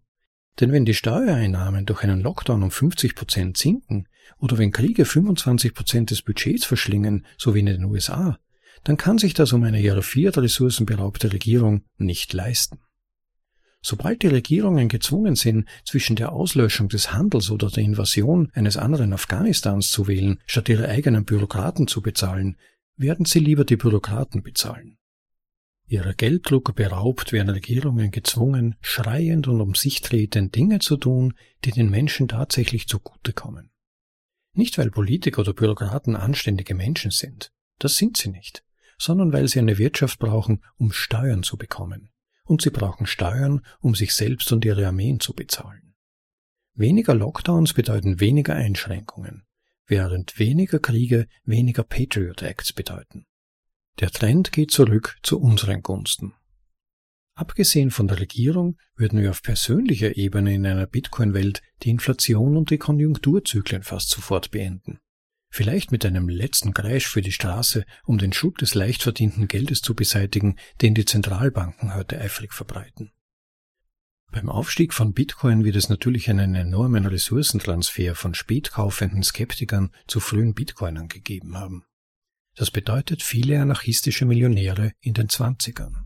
Denn 0.59 0.71
wenn 0.71 0.85
die 0.85 0.93
Steuereinnahmen 0.93 1.85
durch 1.85 2.03
einen 2.03 2.21
Lockdown 2.21 2.63
um 2.63 2.71
50 2.71 3.15
Prozent 3.15 3.57
sinken 3.57 4.07
oder 4.39 4.57
wenn 4.57 4.71
Kriege 4.71 5.05
25 5.05 5.73
Prozent 5.73 6.11
des 6.11 6.21
Budgets 6.21 6.65
verschlingen, 6.65 7.25
so 7.37 7.55
wie 7.55 7.59
in 7.59 7.67
den 7.67 7.85
USA, 7.85 8.37
dann 8.83 8.97
kann 8.97 9.17
sich 9.17 9.33
das 9.33 9.53
um 9.53 9.63
eine 9.63 9.81
ihrer 9.81 10.01
vier 10.01 10.35
Ressourcen 10.35 10.85
beraubte 10.85 11.31
Regierung 11.31 11.83
nicht 11.97 12.33
leisten. 12.33 12.79
Sobald 13.83 14.21
die 14.21 14.27
Regierungen 14.27 14.89
gezwungen 14.89 15.35
sind, 15.35 15.67
zwischen 15.85 16.15
der 16.15 16.31
Auslöschung 16.31 16.87
des 16.89 17.13
Handels 17.13 17.49
oder 17.49 17.69
der 17.69 17.83
Invasion 17.83 18.51
eines 18.53 18.77
anderen 18.77 19.11
Afghanistans 19.11 19.89
zu 19.89 20.07
wählen, 20.07 20.39
statt 20.45 20.69
ihre 20.69 20.87
eigenen 20.87 21.25
Bürokraten 21.25 21.87
zu 21.87 22.01
bezahlen, 22.01 22.57
werden 22.95 23.25
sie 23.25 23.39
lieber 23.39 23.65
die 23.65 23.77
Bürokraten 23.77 24.43
bezahlen. 24.43 24.97
Ihrer 25.91 26.13
Gelddruck 26.13 26.73
beraubt 26.73 27.33
werden 27.33 27.49
Regierungen 27.49 28.11
gezwungen, 28.11 28.75
schreiend 28.79 29.49
und 29.49 29.59
um 29.59 29.75
sich 29.75 29.99
tretend 29.99 30.55
Dinge 30.55 30.79
zu 30.79 30.95
tun, 30.95 31.33
die 31.65 31.71
den 31.71 31.89
Menschen 31.89 32.29
tatsächlich 32.29 32.87
zugutekommen. 32.87 33.71
Nicht 34.53 34.77
weil 34.77 34.89
Politiker 34.89 35.41
oder 35.41 35.51
Bürokraten 35.51 36.15
anständige 36.15 36.75
Menschen 36.75 37.11
sind, 37.11 37.51
das 37.77 37.97
sind 37.97 38.15
sie 38.15 38.29
nicht, 38.29 38.63
sondern 38.97 39.33
weil 39.33 39.49
sie 39.49 39.59
eine 39.59 39.77
Wirtschaft 39.77 40.19
brauchen, 40.19 40.63
um 40.77 40.93
Steuern 40.93 41.43
zu 41.43 41.57
bekommen. 41.57 42.09
Und 42.45 42.61
sie 42.61 42.69
brauchen 42.69 43.05
Steuern, 43.05 43.59
um 43.81 43.93
sich 43.93 44.13
selbst 44.13 44.49
und 44.53 44.63
ihre 44.63 44.87
Armeen 44.87 45.19
zu 45.19 45.33
bezahlen. 45.33 45.93
Weniger 46.73 47.15
Lockdowns 47.15 47.73
bedeuten 47.73 48.21
weniger 48.21 48.55
Einschränkungen, 48.55 49.43
während 49.87 50.39
weniger 50.39 50.79
Kriege 50.79 51.27
weniger 51.43 51.83
Patriot 51.83 52.43
Acts 52.43 52.71
bedeuten. 52.71 53.25
Der 53.99 54.09
Trend 54.09 54.51
geht 54.51 54.71
zurück 54.71 55.17
zu 55.21 55.39
unseren 55.39 55.81
Gunsten. 55.81 56.33
Abgesehen 57.35 57.91
von 57.91 58.07
der 58.07 58.19
Regierung 58.19 58.77
würden 58.95 59.19
wir 59.21 59.31
auf 59.31 59.41
persönlicher 59.41 60.17
Ebene 60.17 60.53
in 60.53 60.65
einer 60.65 60.85
Bitcoin-Welt 60.85 61.61
die 61.83 61.89
Inflation 61.89 62.57
und 62.57 62.69
die 62.69 62.77
Konjunkturzyklen 62.77 63.83
fast 63.83 64.09
sofort 64.09 64.51
beenden. 64.51 64.99
vielleicht 65.51 65.91
mit 65.91 66.05
einem 66.05 66.29
letzten 66.29 66.73
Kreisch 66.73 67.07
für 67.07 67.21
die 67.21 67.33
Straße, 67.33 67.85
um 68.05 68.17
den 68.17 68.33
Schub 68.33 68.57
des 68.57 68.73
leicht 68.73 69.03
verdienten 69.03 69.47
Geldes 69.47 69.81
zu 69.81 69.93
beseitigen, 69.93 70.55
den 70.81 70.95
die 70.95 71.05
Zentralbanken 71.05 71.93
heute 71.93 72.19
eifrig 72.19 72.53
verbreiten. 72.53 73.11
Beim 74.31 74.47
Aufstieg 74.47 74.93
von 74.93 75.13
Bitcoin 75.13 75.65
wird 75.65 75.75
es 75.75 75.89
natürlich 75.89 76.29
einen 76.29 76.55
enormen 76.55 77.05
Ressourcentransfer 77.05 78.15
von 78.15 78.33
spätkaufenden 78.33 79.23
Skeptikern 79.23 79.91
zu 80.07 80.21
frühen 80.21 80.53
Bitcoinern 80.53 81.09
gegeben 81.09 81.57
haben. 81.57 81.83
Das 82.55 82.71
bedeutet 82.71 83.23
viele 83.23 83.61
anarchistische 83.61 84.25
Millionäre 84.25 84.91
in 84.99 85.13
den 85.13 85.29
Zwanzigern. 85.29 86.05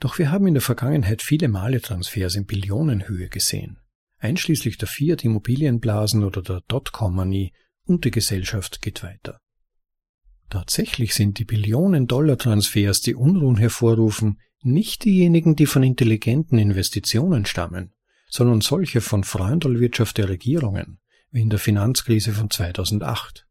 Doch 0.00 0.18
wir 0.18 0.30
haben 0.30 0.46
in 0.46 0.54
der 0.54 0.60
Vergangenheit 0.60 1.22
viele 1.22 1.48
Male 1.48 1.80
Transfers 1.80 2.36
in 2.36 2.46
Billionenhöhe 2.46 3.28
gesehen, 3.28 3.78
einschließlich 4.18 4.78
der 4.78 4.86
Fiat 4.86 5.24
Immobilienblasen 5.24 6.22
oder 6.22 6.42
der 6.42 6.60
Dotcom-Manie 6.68 7.52
und 7.84 8.04
die 8.04 8.10
Gesellschaft 8.10 8.80
geht 8.80 9.02
weiter. 9.02 9.40
Tatsächlich 10.50 11.14
sind 11.14 11.38
die 11.38 11.44
Billionen-Dollar-Transfers, 11.44 13.00
die 13.00 13.14
Unruhen 13.14 13.56
hervorrufen, 13.56 14.40
nicht 14.62 15.04
diejenigen, 15.04 15.56
die 15.56 15.66
von 15.66 15.82
intelligenten 15.82 16.58
Investitionen 16.58 17.44
stammen, 17.44 17.92
sondern 18.28 18.60
solche 18.60 19.00
von 19.00 19.24
Freundalwirtschaft 19.24 20.18
der 20.18 20.28
Regierungen, 20.28 21.00
wie 21.30 21.42
in 21.42 21.50
der 21.50 21.58
Finanzkrise 21.58 22.32
von 22.32 22.50
2008. 22.50 23.47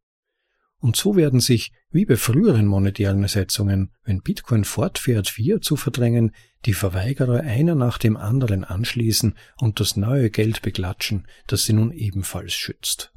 Und 0.79 0.95
so 0.95 1.15
werden 1.15 1.39
sich, 1.39 1.71
wie 1.89 2.05
bei 2.05 2.17
früheren 2.17 2.67
monetären 2.67 3.23
Ersetzungen, 3.23 3.91
wenn 4.03 4.21
Bitcoin 4.21 4.63
fortfährt, 4.63 5.27
Fiat 5.27 5.63
zu 5.63 5.75
verdrängen, 5.75 6.31
die 6.65 6.73
Verweigerer 6.73 7.41
einer 7.41 7.73
nach 7.73 7.97
dem 7.97 8.15
anderen 8.15 8.63
anschließen 8.63 9.35
und 9.59 9.79
das 9.79 9.95
neue 9.95 10.29
Geld 10.29 10.61
beklatschen, 10.61 11.27
das 11.47 11.65
sie 11.65 11.73
nun 11.73 11.91
ebenfalls 11.91 12.53
schützt. 12.53 13.11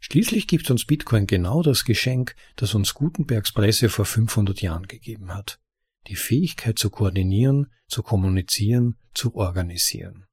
Schließlich 0.00 0.46
gibt 0.46 0.70
uns 0.70 0.86
Bitcoin 0.86 1.26
genau 1.26 1.62
das 1.62 1.84
Geschenk, 1.84 2.34
das 2.56 2.74
uns 2.74 2.94
Gutenbergs 2.94 3.52
Presse 3.52 3.88
vor 3.88 4.04
500 4.04 4.62
Jahren 4.62 4.86
gegeben 4.86 5.34
hat. 5.34 5.58
Die 6.06 6.16
Fähigkeit 6.16 6.78
zu 6.78 6.88
koordinieren, 6.88 7.66
zu 7.88 8.02
kommunizieren, 8.02 8.96
zu 9.12 9.34
organisieren. 9.34 10.24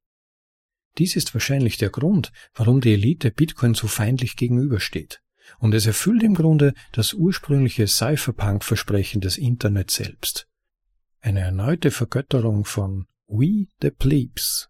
Dies 0.98 1.18
ist 1.18 1.34
wahrscheinlich 1.34 1.78
der 1.78 1.90
Grund, 1.90 2.32
warum 2.54 2.80
die 2.80 2.94
Elite 2.94 3.32
Bitcoin 3.32 3.74
so 3.74 3.88
feindlich 3.88 4.38
gegenübersteht. 4.38 5.22
Und 5.60 5.74
es 5.74 5.86
erfüllt 5.86 6.24
im 6.24 6.36
Grunde 6.36 6.74
das 6.92 7.14
ursprüngliche 7.14 7.88
Cypherpunk-Versprechen 7.88 9.22
des 9.22 9.38
Internet 9.38 9.92
selbst. 9.92 10.48
Eine 11.22 11.42
erneute 11.42 11.92
Vergötterung 11.92 12.66
von 12.66 13.08
We 13.28 13.68
the 13.82 13.92
Plebes, 13.92 14.70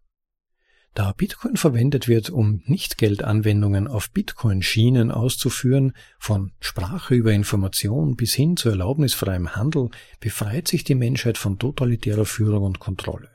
da 0.95 1.11
Bitcoin 1.11 1.57
verwendet 1.57 2.07
wird, 2.07 2.29
um 2.29 2.61
Nichtgeldanwendungen 2.67 3.89
auf 3.89 4.11
Bitcoin-Schienen 4.11 5.11
auszuführen, 5.11 5.91
von 6.17 6.53
Sprache 6.61 7.15
über 7.15 7.33
Information 7.33 8.15
bis 8.15 8.33
hin 8.33 8.55
zu 8.55 8.69
erlaubnisfreiem 8.69 9.57
Handel, 9.57 9.89
befreit 10.21 10.69
sich 10.69 10.85
die 10.85 10.95
Menschheit 10.95 11.37
von 11.37 11.59
totalitärer 11.59 12.23
Führung 12.23 12.63
und 12.63 12.79
Kontrolle. 12.79 13.34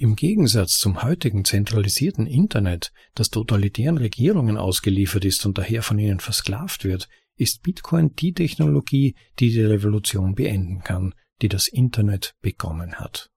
Im 0.00 0.16
Gegensatz 0.16 0.78
zum 0.78 1.02
heutigen 1.02 1.44
zentralisierten 1.44 2.26
Internet, 2.26 2.90
das 3.14 3.28
totalitären 3.28 3.98
Regierungen 3.98 4.56
ausgeliefert 4.56 5.26
ist 5.26 5.44
und 5.44 5.58
daher 5.58 5.82
von 5.82 5.98
ihnen 5.98 6.20
versklavt 6.20 6.84
wird, 6.84 7.06
ist 7.36 7.62
Bitcoin 7.62 8.16
die 8.16 8.32
Technologie, 8.32 9.14
die 9.38 9.50
die 9.50 9.60
Revolution 9.60 10.34
beenden 10.34 10.80
kann, 10.82 11.14
die 11.42 11.50
das 11.50 11.68
Internet 11.68 12.34
begonnen 12.40 12.94
hat. 12.94 13.28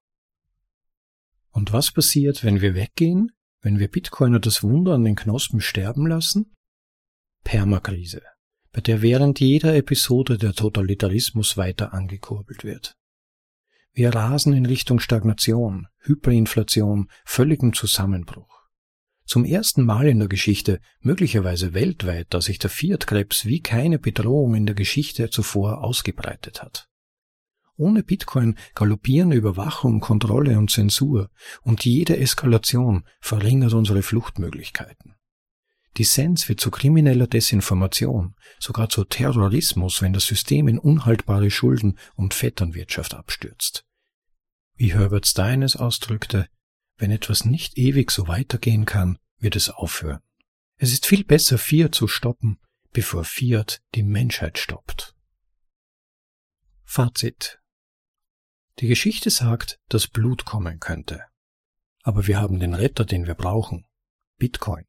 Und 1.52 1.74
was 1.74 1.92
passiert, 1.92 2.46
wenn 2.46 2.62
wir 2.62 2.76
weggehen, 2.76 3.34
wenn 3.60 3.78
wir 3.78 3.90
Bitcoiner 3.90 4.40
das 4.40 4.64
Wunder 4.64 4.94
an 4.94 5.04
den 5.04 5.16
Knospen 5.16 5.60
sterben 5.60 6.08
lassen? 6.08 6.56
Permakrise, 7.44 8.22
bei 8.72 8.80
der 8.80 9.02
während 9.02 9.42
jeder 9.42 9.76
Episode 9.76 10.38
der 10.38 10.54
Totalitarismus 10.54 11.58
weiter 11.58 11.94
angekurbelt 11.94 12.64
wird. 12.64 12.96
Wir 13.96 14.10
rasen 14.16 14.54
in 14.54 14.66
Richtung 14.66 15.00
Stagnation, 15.00 15.88
Hyperinflation, 16.00 17.10
völligem 17.26 17.74
Zusammenbruch. 17.74 18.64
Zum 19.26 19.46
ersten 19.46 19.86
Mal 19.86 20.08
in 20.08 20.18
der 20.18 20.28
Geschichte, 20.28 20.80
möglicherweise 21.00 21.76
weltweit, 21.76 22.28
da 22.32 22.42
sich 22.42 22.58
der 22.58 22.72
Fiat-Krebs 22.72 23.46
wie 23.46 23.62
keine 23.62 24.00
Bedrohung 24.00 24.56
in 24.56 24.66
der 24.66 24.74
Geschichte 24.74 25.30
zuvor 25.30 25.84
ausgebreitet 25.84 26.64
hat. 26.64 26.90
Ohne 27.78 28.02
Bitcoin 28.02 28.58
galoppieren 28.74 29.32
Überwachung, 29.32 30.00
Kontrolle 30.00 30.58
und 30.58 30.72
Zensur 30.72 31.30
und 31.62 31.86
jede 31.86 32.18
Eskalation 32.18 33.04
verringert 33.20 33.74
unsere 33.74 34.02
Fluchtmöglichkeiten. 34.02 35.13
Dissens 35.98 36.50
wird 36.50 36.60
zu 36.60 36.72
krimineller 36.72 37.28
Desinformation, 37.28 38.36
sogar 38.60 38.90
zu 38.90 39.04
Terrorismus, 39.04 40.02
wenn 40.02 40.14
das 40.14 40.26
System 40.26 40.68
in 40.68 40.80
unhaltbare 40.80 41.52
Schulden 41.52 42.00
und 42.16 42.34
Vetternwirtschaft 42.34 43.14
abstürzt. 43.14 43.86
Wie 44.76 44.94
Herbert 44.94 45.28
Stein 45.28 45.62
es 45.62 45.76
ausdrückte, 45.76 46.48
wenn 46.98 47.12
etwas 47.12 47.46
nicht 47.46 47.78
ewig 47.78 48.10
so 48.12 48.28
weitergehen 48.28 48.86
kann, 48.86 49.20
wird 49.38 49.56
es 49.56 49.70
aufhören. 49.70 50.22
Es 50.78 50.92
ist 50.92 51.06
viel 51.06 51.24
besser, 51.24 51.58
Fiat 51.58 51.94
zu 51.94 52.08
stoppen, 52.08 52.58
bevor 52.92 53.24
Fiat 53.24 53.82
die 53.94 54.04
Menschheit 54.04 54.58
stoppt. 54.58 55.16
Fazit 56.84 57.60
die 58.80 58.88
Geschichte 58.88 59.30
sagt, 59.30 59.80
dass 59.90 60.08
Blut 60.08 60.46
kommen 60.46 60.80
könnte. 60.80 61.24
Aber 62.02 62.28
wir 62.28 62.40
haben 62.40 62.60
den 62.60 62.74
Retter, 62.74 63.06
den 63.06 63.28
wir 63.28 63.36
brauchen. 63.36 63.86
Bitcoin. 64.38 64.86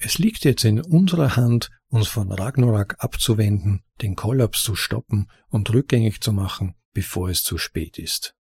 Es 0.00 0.18
liegt 0.18 0.44
jetzt 0.44 0.64
in 0.64 0.80
unserer 0.80 1.36
Hand, 1.36 1.70
uns 1.88 2.08
von 2.08 2.30
Ragnarok 2.30 2.96
abzuwenden, 2.98 3.82
den 4.00 4.14
Kollaps 4.14 4.62
zu 4.62 4.76
stoppen 4.76 5.28
und 5.48 5.72
rückgängig 5.72 6.20
zu 6.20 6.32
machen, 6.32 6.74
bevor 6.92 7.30
es 7.30 7.42
zu 7.42 7.58
spät 7.58 7.98
ist. 7.98 8.34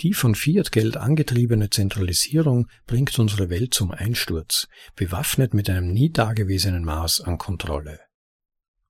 Die 0.00 0.12
von 0.12 0.34
Fiat-Geld 0.34 0.96
angetriebene 0.96 1.70
Zentralisierung 1.70 2.68
bringt 2.86 3.18
unsere 3.18 3.50
Welt 3.50 3.74
zum 3.74 3.90
Einsturz, 3.90 4.68
bewaffnet 4.94 5.54
mit 5.54 5.68
einem 5.68 5.92
nie 5.92 6.10
dagewesenen 6.12 6.84
Maß 6.84 7.22
an 7.22 7.38
Kontrolle. 7.38 7.98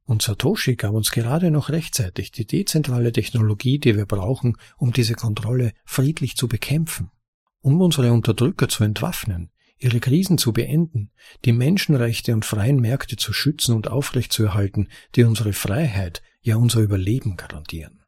Und 0.05 0.23
Satoshi 0.23 0.77
gab 0.77 0.95
uns 0.95 1.11
gerade 1.11 1.51
noch 1.51 1.71
rechtzeitig 1.71 2.33
die 2.33 2.47
dezentrale 2.47 3.13
Technologie, 3.13 3.79
die 3.79 3.97
wir 3.97 4.07
brauchen, 4.07 4.57
um 4.77 4.93
diese 4.93 5.15
Kontrolle 5.15 5.73
friedlich 5.85 6.37
zu 6.37 6.49
bekämpfen, 6.49 7.11
um 7.61 7.81
unsere 7.81 8.13
Unterdrücker 8.13 8.69
zu 8.69 8.85
entwaffnen, 8.85 9.51
ihre 9.79 10.01
Krisen 10.01 10.39
zu 10.39 10.53
beenden, 10.53 11.11
die 11.45 11.53
Menschenrechte 11.53 12.35
und 12.35 12.45
freien 12.45 12.81
Märkte 12.81 13.17
zu 13.17 13.33
schützen 13.33 13.75
und 13.75 13.89
aufrechtzuerhalten, 13.89 14.89
die 15.15 15.25
unsere 15.25 15.53
Freiheit, 15.53 16.23
ja 16.41 16.57
unser 16.57 16.81
Überleben 16.81 17.37
garantieren. 17.37 18.03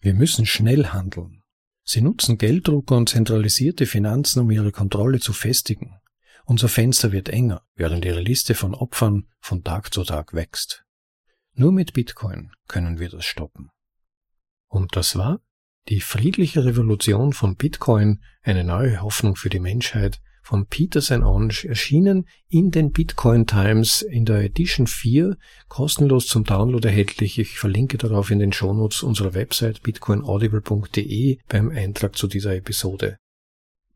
Wir 0.00 0.14
müssen 0.14 0.46
schnell 0.46 0.86
handeln. 0.86 1.42
Sie 1.84 2.00
nutzen 2.00 2.38
Gelddrucker 2.38 2.96
und 2.96 3.08
zentralisierte 3.08 3.86
Finanzen, 3.86 4.40
um 4.40 4.50
ihre 4.50 4.72
Kontrolle 4.72 5.20
zu 5.20 5.32
festigen. 5.32 5.96
Unser 6.44 6.68
Fenster 6.68 7.12
wird 7.12 7.28
enger, 7.28 7.62
während 7.74 8.04
ihre 8.04 8.20
Liste 8.20 8.54
von 8.54 8.74
Opfern 8.74 9.26
von 9.40 9.64
Tag 9.64 9.92
zu 9.92 10.04
Tag 10.04 10.34
wächst. 10.34 10.84
Nur 11.54 11.72
mit 11.72 11.92
Bitcoin 11.92 12.52
können 12.68 12.98
wir 12.98 13.08
das 13.08 13.24
stoppen. 13.24 13.70
Und 14.68 14.96
das 14.96 15.16
war 15.16 15.40
die 15.88 16.00
friedliche 16.00 16.64
Revolution 16.64 17.32
von 17.32 17.56
Bitcoin, 17.56 18.22
eine 18.42 18.64
neue 18.64 19.00
Hoffnung 19.00 19.36
für 19.36 19.48
die 19.48 19.60
Menschheit, 19.60 20.20
von 20.48 20.64
Peter 20.64 21.02
St. 21.02 21.20
Onge, 21.22 21.52
erschienen 21.64 22.26
in 22.48 22.70
den 22.70 22.90
Bitcoin 22.90 23.46
Times 23.46 24.00
in 24.00 24.24
der 24.24 24.42
Edition 24.44 24.86
4, 24.86 25.36
kostenlos 25.68 26.26
zum 26.26 26.44
Download 26.44 26.88
erhältlich. 26.88 27.38
Ich 27.38 27.58
verlinke 27.58 27.98
darauf 27.98 28.30
in 28.30 28.38
den 28.38 28.54
Shownotes 28.54 29.02
unserer 29.02 29.34
Website 29.34 29.82
bitcoinaudible.de 29.82 31.36
beim 31.48 31.68
Eintrag 31.68 32.16
zu 32.16 32.28
dieser 32.28 32.56
Episode. 32.56 33.18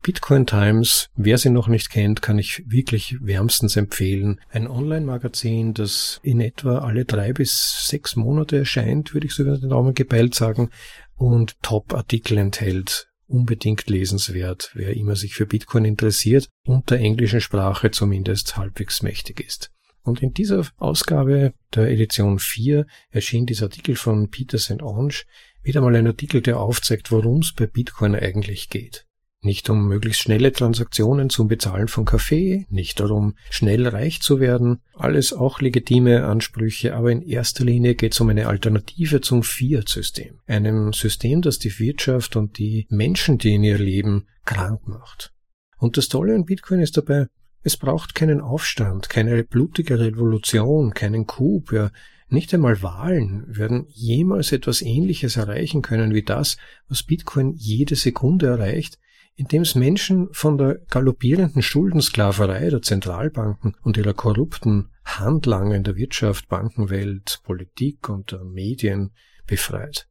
Bitcoin 0.03 0.45
Times, 0.45 1.07
wer 1.15 1.39
sie 1.39 1.49
noch 1.49 1.67
nicht 1.67 1.89
kennt, 1.89 2.21
kann 2.21 2.37
ich 2.37 2.61
wirklich 2.67 3.17
wärmstens 3.19 3.75
empfehlen. 3.75 4.39
Ein 4.51 4.67
Online-Magazin, 4.67 5.73
das 5.73 6.19
in 6.21 6.39
etwa 6.39 6.79
alle 6.79 7.05
drei 7.05 7.33
bis 7.33 7.87
sechs 7.87 8.15
Monate 8.15 8.59
erscheint, 8.59 9.15
würde 9.15 9.25
ich 9.25 9.33
so 9.33 9.41
über 9.41 9.57
den 9.57 9.69
Daumen 9.69 9.95
gebeilt 9.95 10.35
sagen, 10.35 10.69
und 11.15 11.59
Top-Artikel 11.63 12.37
enthält. 12.37 13.12
Unbedingt 13.27 13.89
lesenswert, 13.89 14.71
wer 14.73 14.95
immer 14.95 15.15
sich 15.15 15.33
für 15.33 15.45
Bitcoin 15.45 15.85
interessiert 15.85 16.49
und 16.65 16.89
der 16.89 16.99
englischen 16.99 17.41
Sprache 17.41 17.91
zumindest 17.91 18.57
halbwegs 18.57 19.01
mächtig 19.01 19.39
ist. 19.39 19.71
Und 20.03 20.21
in 20.21 20.33
dieser 20.33 20.67
Ausgabe 20.77 21.53
der 21.73 21.89
Edition 21.89 22.37
4 22.37 22.85
erschien 23.09 23.45
dieser 23.45 23.65
Artikel 23.65 23.95
von 23.95 24.29
Peter 24.29 24.57
St. 24.57 24.81
Onge, 24.81 25.23
wieder 25.61 25.79
mal 25.79 25.95
ein 25.95 26.07
Artikel, 26.07 26.41
der 26.41 26.59
aufzeigt, 26.59 27.11
worum 27.11 27.39
es 27.39 27.53
bei 27.53 27.67
Bitcoin 27.67 28.13
eigentlich 28.13 28.69
geht. 28.69 29.07
Nicht 29.45 29.69
um 29.69 29.89
möglichst 29.89 30.21
schnelle 30.21 30.53
Transaktionen 30.53 31.29
zum 31.29 31.49
Bezahlen 31.49 31.89
von 31.89 32.05
Kaffee, 32.05 32.65
nicht 32.69 33.01
darum, 33.01 33.35
schnell 33.49 33.85
reich 33.85 34.21
zu 34.21 34.39
werden, 34.39 34.79
alles 34.93 35.33
auch 35.33 35.59
legitime 35.59 36.23
Ansprüche, 36.23 36.95
aber 36.95 37.11
in 37.11 37.21
erster 37.21 37.65
Linie 37.65 37.95
geht 37.95 38.13
es 38.13 38.21
um 38.21 38.29
eine 38.29 38.47
Alternative 38.47 39.19
zum 39.19 39.43
Fiat-System, 39.43 40.39
einem 40.47 40.93
System, 40.93 41.41
das 41.41 41.59
die 41.59 41.77
Wirtschaft 41.77 42.37
und 42.37 42.57
die 42.57 42.87
Menschen, 42.89 43.37
die 43.37 43.55
in 43.55 43.65
ihr 43.65 43.77
leben, 43.77 44.27
krank 44.45 44.87
macht. 44.87 45.33
Und 45.77 45.97
das 45.97 46.07
Tolle 46.07 46.35
an 46.35 46.45
Bitcoin 46.45 46.79
ist 46.79 46.95
dabei, 46.95 47.27
Es 47.65 47.75
braucht 47.75 48.15
keinen 48.15 48.39
Aufstand, 48.39 49.09
keine 49.09 49.43
blutige 49.43 49.99
Revolution, 49.99 50.93
keinen 50.93 51.27
Coup, 51.27 51.71
ja, 51.71 51.91
nicht 52.29 52.53
einmal 52.53 52.81
Wahlen 52.81 53.43
werden 53.47 53.85
jemals 53.89 54.53
etwas 54.53 54.81
Ähnliches 54.81 55.35
erreichen 55.35 55.81
können 55.81 56.13
wie 56.13 56.23
das, 56.23 56.57
was 56.87 57.03
Bitcoin 57.03 57.53
jede 57.55 57.95
Sekunde 57.95 58.47
erreicht, 58.47 58.99
indem 59.35 59.63
es 59.63 59.75
Menschen 59.75 60.29
von 60.31 60.57
der 60.57 60.79
galoppierenden 60.89 61.61
Schuldensklaverei 61.61 62.69
der 62.69 62.81
Zentralbanken 62.81 63.75
und 63.81 63.97
ihrer 63.97 64.13
korrupten 64.13 64.89
Handlanger 65.05 65.75
in 65.75 65.83
der 65.83 65.95
Wirtschaft, 65.95 66.47
Bankenwelt, 66.47 67.41
Politik 67.43 68.09
und 68.09 68.37
Medien 68.45 69.11
befreit. 69.45 70.07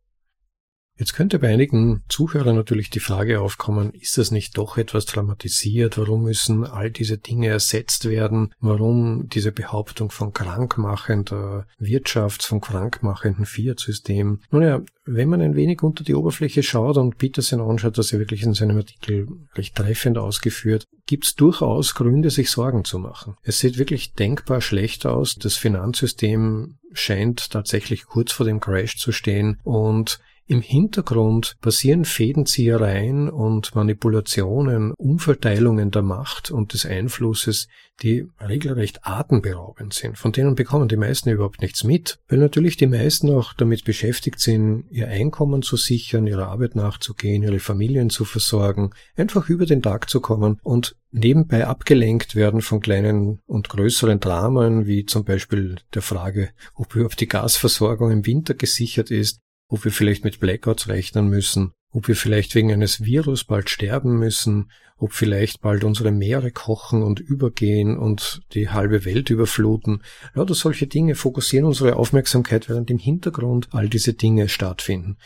Jetzt 0.99 1.15
könnte 1.15 1.39
bei 1.39 1.49
einigen 1.49 2.03
Zuhörern 2.09 2.55
natürlich 2.55 2.91
die 2.91 3.01
Frage 3.01 3.41
aufkommen, 3.41 3.93
ist 3.93 4.19
das 4.19 4.31
nicht 4.31 4.59
doch 4.59 4.77
etwas 4.77 5.07
dramatisiert? 5.07 5.97
Warum 5.97 6.25
müssen 6.25 6.65
all 6.65 6.91
diese 6.91 7.19
Dinge 7.19 7.49
ersetzt 7.49 8.09
werden? 8.09 8.53
Warum 8.61 9.29
diese 9.29 9.53
Behauptung 9.53 10.11
von 10.11 10.33
krankmachender 10.33 11.67
Wirtschaft, 11.79 12.43
von 12.43 12.61
krankmachenden 12.61 13.47
Fiat-System? 13.47 14.41
Nun 14.51 14.63
ja, 14.63 14.83
wenn 15.05 15.31
man 15.31 15.41
ein 15.41 15.57
wenig 15.57 15.83
unter 15.83 16.05
die 16.05 16.15
Oberfläche 16.15 16.63
schaut 16.63 16.99
und 16.99 17.17
Peterson 17.17 17.61
anschaut, 17.61 17.97
das 17.97 18.13
er 18.13 18.19
wirklich 18.19 18.43
in 18.43 18.55
seinem 18.55 18.77
Artikel 18.77 19.29
recht 19.55 19.75
treffend 19.75 20.19
ausgeführt, 20.19 20.85
gibt 21.07 21.25
es 21.25 21.35
durchaus 21.35 21.95
Gründe, 21.95 22.31
sich 22.31 22.51
Sorgen 22.51 22.85
zu 22.85 22.99
machen. 22.99 23.37
Es 23.43 23.59
sieht 23.59 23.79
wirklich 23.79 24.13
denkbar 24.13 24.61
schlecht 24.61 25.07
aus. 25.07 25.37
Das 25.37 25.57
Finanzsystem 25.57 26.77
scheint 26.93 27.51
tatsächlich 27.51 28.05
kurz 28.05 28.31
vor 28.33 28.47
dem 28.47 28.61
Crash 28.61 28.99
zu 28.99 29.11
stehen 29.11 29.59
und 29.65 30.21
im 30.47 30.61
Hintergrund 30.61 31.57
passieren 31.61 32.05
Fädenziehereien 32.05 33.31
und 33.31 33.75
Manipulationen, 33.75 34.93
Umverteilungen 34.93 35.91
der 35.91 36.03
Macht 36.03 36.51
und 36.51 36.73
des 36.73 36.85
Einflusses, 36.85 37.69
die 38.03 38.27
regelrecht 38.41 39.07
atemberaubend 39.07 39.95
sind. 39.95 40.19
Von 40.19 40.33
denen 40.33 40.55
bekommen 40.55 40.89
die 40.89 40.97
meisten 40.97 41.31
überhaupt 41.31 41.63
nichts 41.63 41.85
mit, 41.85 42.19
weil 42.29 42.39
natürlich 42.39 42.77
die 42.77 42.87
meisten 42.87 43.31
auch 43.31 43.53
damit 43.55 43.85
beschäftigt 43.85 44.41
sind, 44.41 44.85
ihr 44.91 45.09
Einkommen 45.09 45.63
zu 45.63 45.77
sichern, 45.77 46.27
ihrer 46.27 46.49
Arbeit 46.49 46.75
nachzugehen, 46.75 47.43
ihre 47.43 47.61
Familien 47.61 48.11
zu 48.11 48.25
versorgen, 48.25 48.91
einfach 49.17 49.49
über 49.49 49.67
den 49.67 49.83
Tag 49.83 50.11
zu 50.11 50.21
kommen 50.21 50.59
und 50.63 50.97
nebenbei 51.13 51.67
abgelenkt 51.67 52.35
werden 52.35 52.63
von 52.63 52.81
kleinen 52.81 53.41
und 53.47 53.69
größeren 53.69 54.19
Dramen, 54.19 54.87
wie 54.87 55.05
zum 55.05 55.25
Beispiel 55.25 55.77
der 55.95 56.03
Frage, 56.03 56.51
ob 56.75 56.95
überhaupt 56.95 57.21
die 57.21 57.29
Gasversorgung 57.29 58.11
im 58.11 58.27
Winter 58.27 58.55
gesichert 58.55 59.11
ist, 59.11 59.41
ob 59.73 59.87
wir 59.87 59.91
vielleicht 59.91 60.23
mit 60.23 60.39
Blackouts 60.39 60.89
rechnen 60.89 61.29
müssen, 61.29 61.73
ob 61.93 62.07
wir 62.07 62.15
vielleicht 62.15 62.55
wegen 62.55 62.71
eines 62.71 63.05
Virus 63.05 63.45
bald 63.45 63.71
sterben 63.71 64.19
müssen, 64.19 64.71
ob 64.99 65.15
vielleicht 65.15 65.63
bald 65.63 65.83
unsere 65.83 66.11
Meere 66.11 66.51
kochen 66.51 67.03
und 67.03 67.21
übergehen 67.21 67.97
und 67.97 68.43
die 68.53 68.69
halbe 68.69 69.07
Welt 69.07 69.31
überfluten. 69.31 70.03
Lauter 70.35 70.55
solche 70.55 70.87
Dinge 70.87 71.15
fokussieren 71.15 71.67
unsere 71.67 71.97
Aufmerksamkeit, 71.97 72.69
während 72.69 72.91
im 72.91 72.99
Hintergrund 72.99 73.69
all 73.73 73.89
diese 73.89 74.13
Dinge 74.13 74.51
stattfinden. 74.51 75.17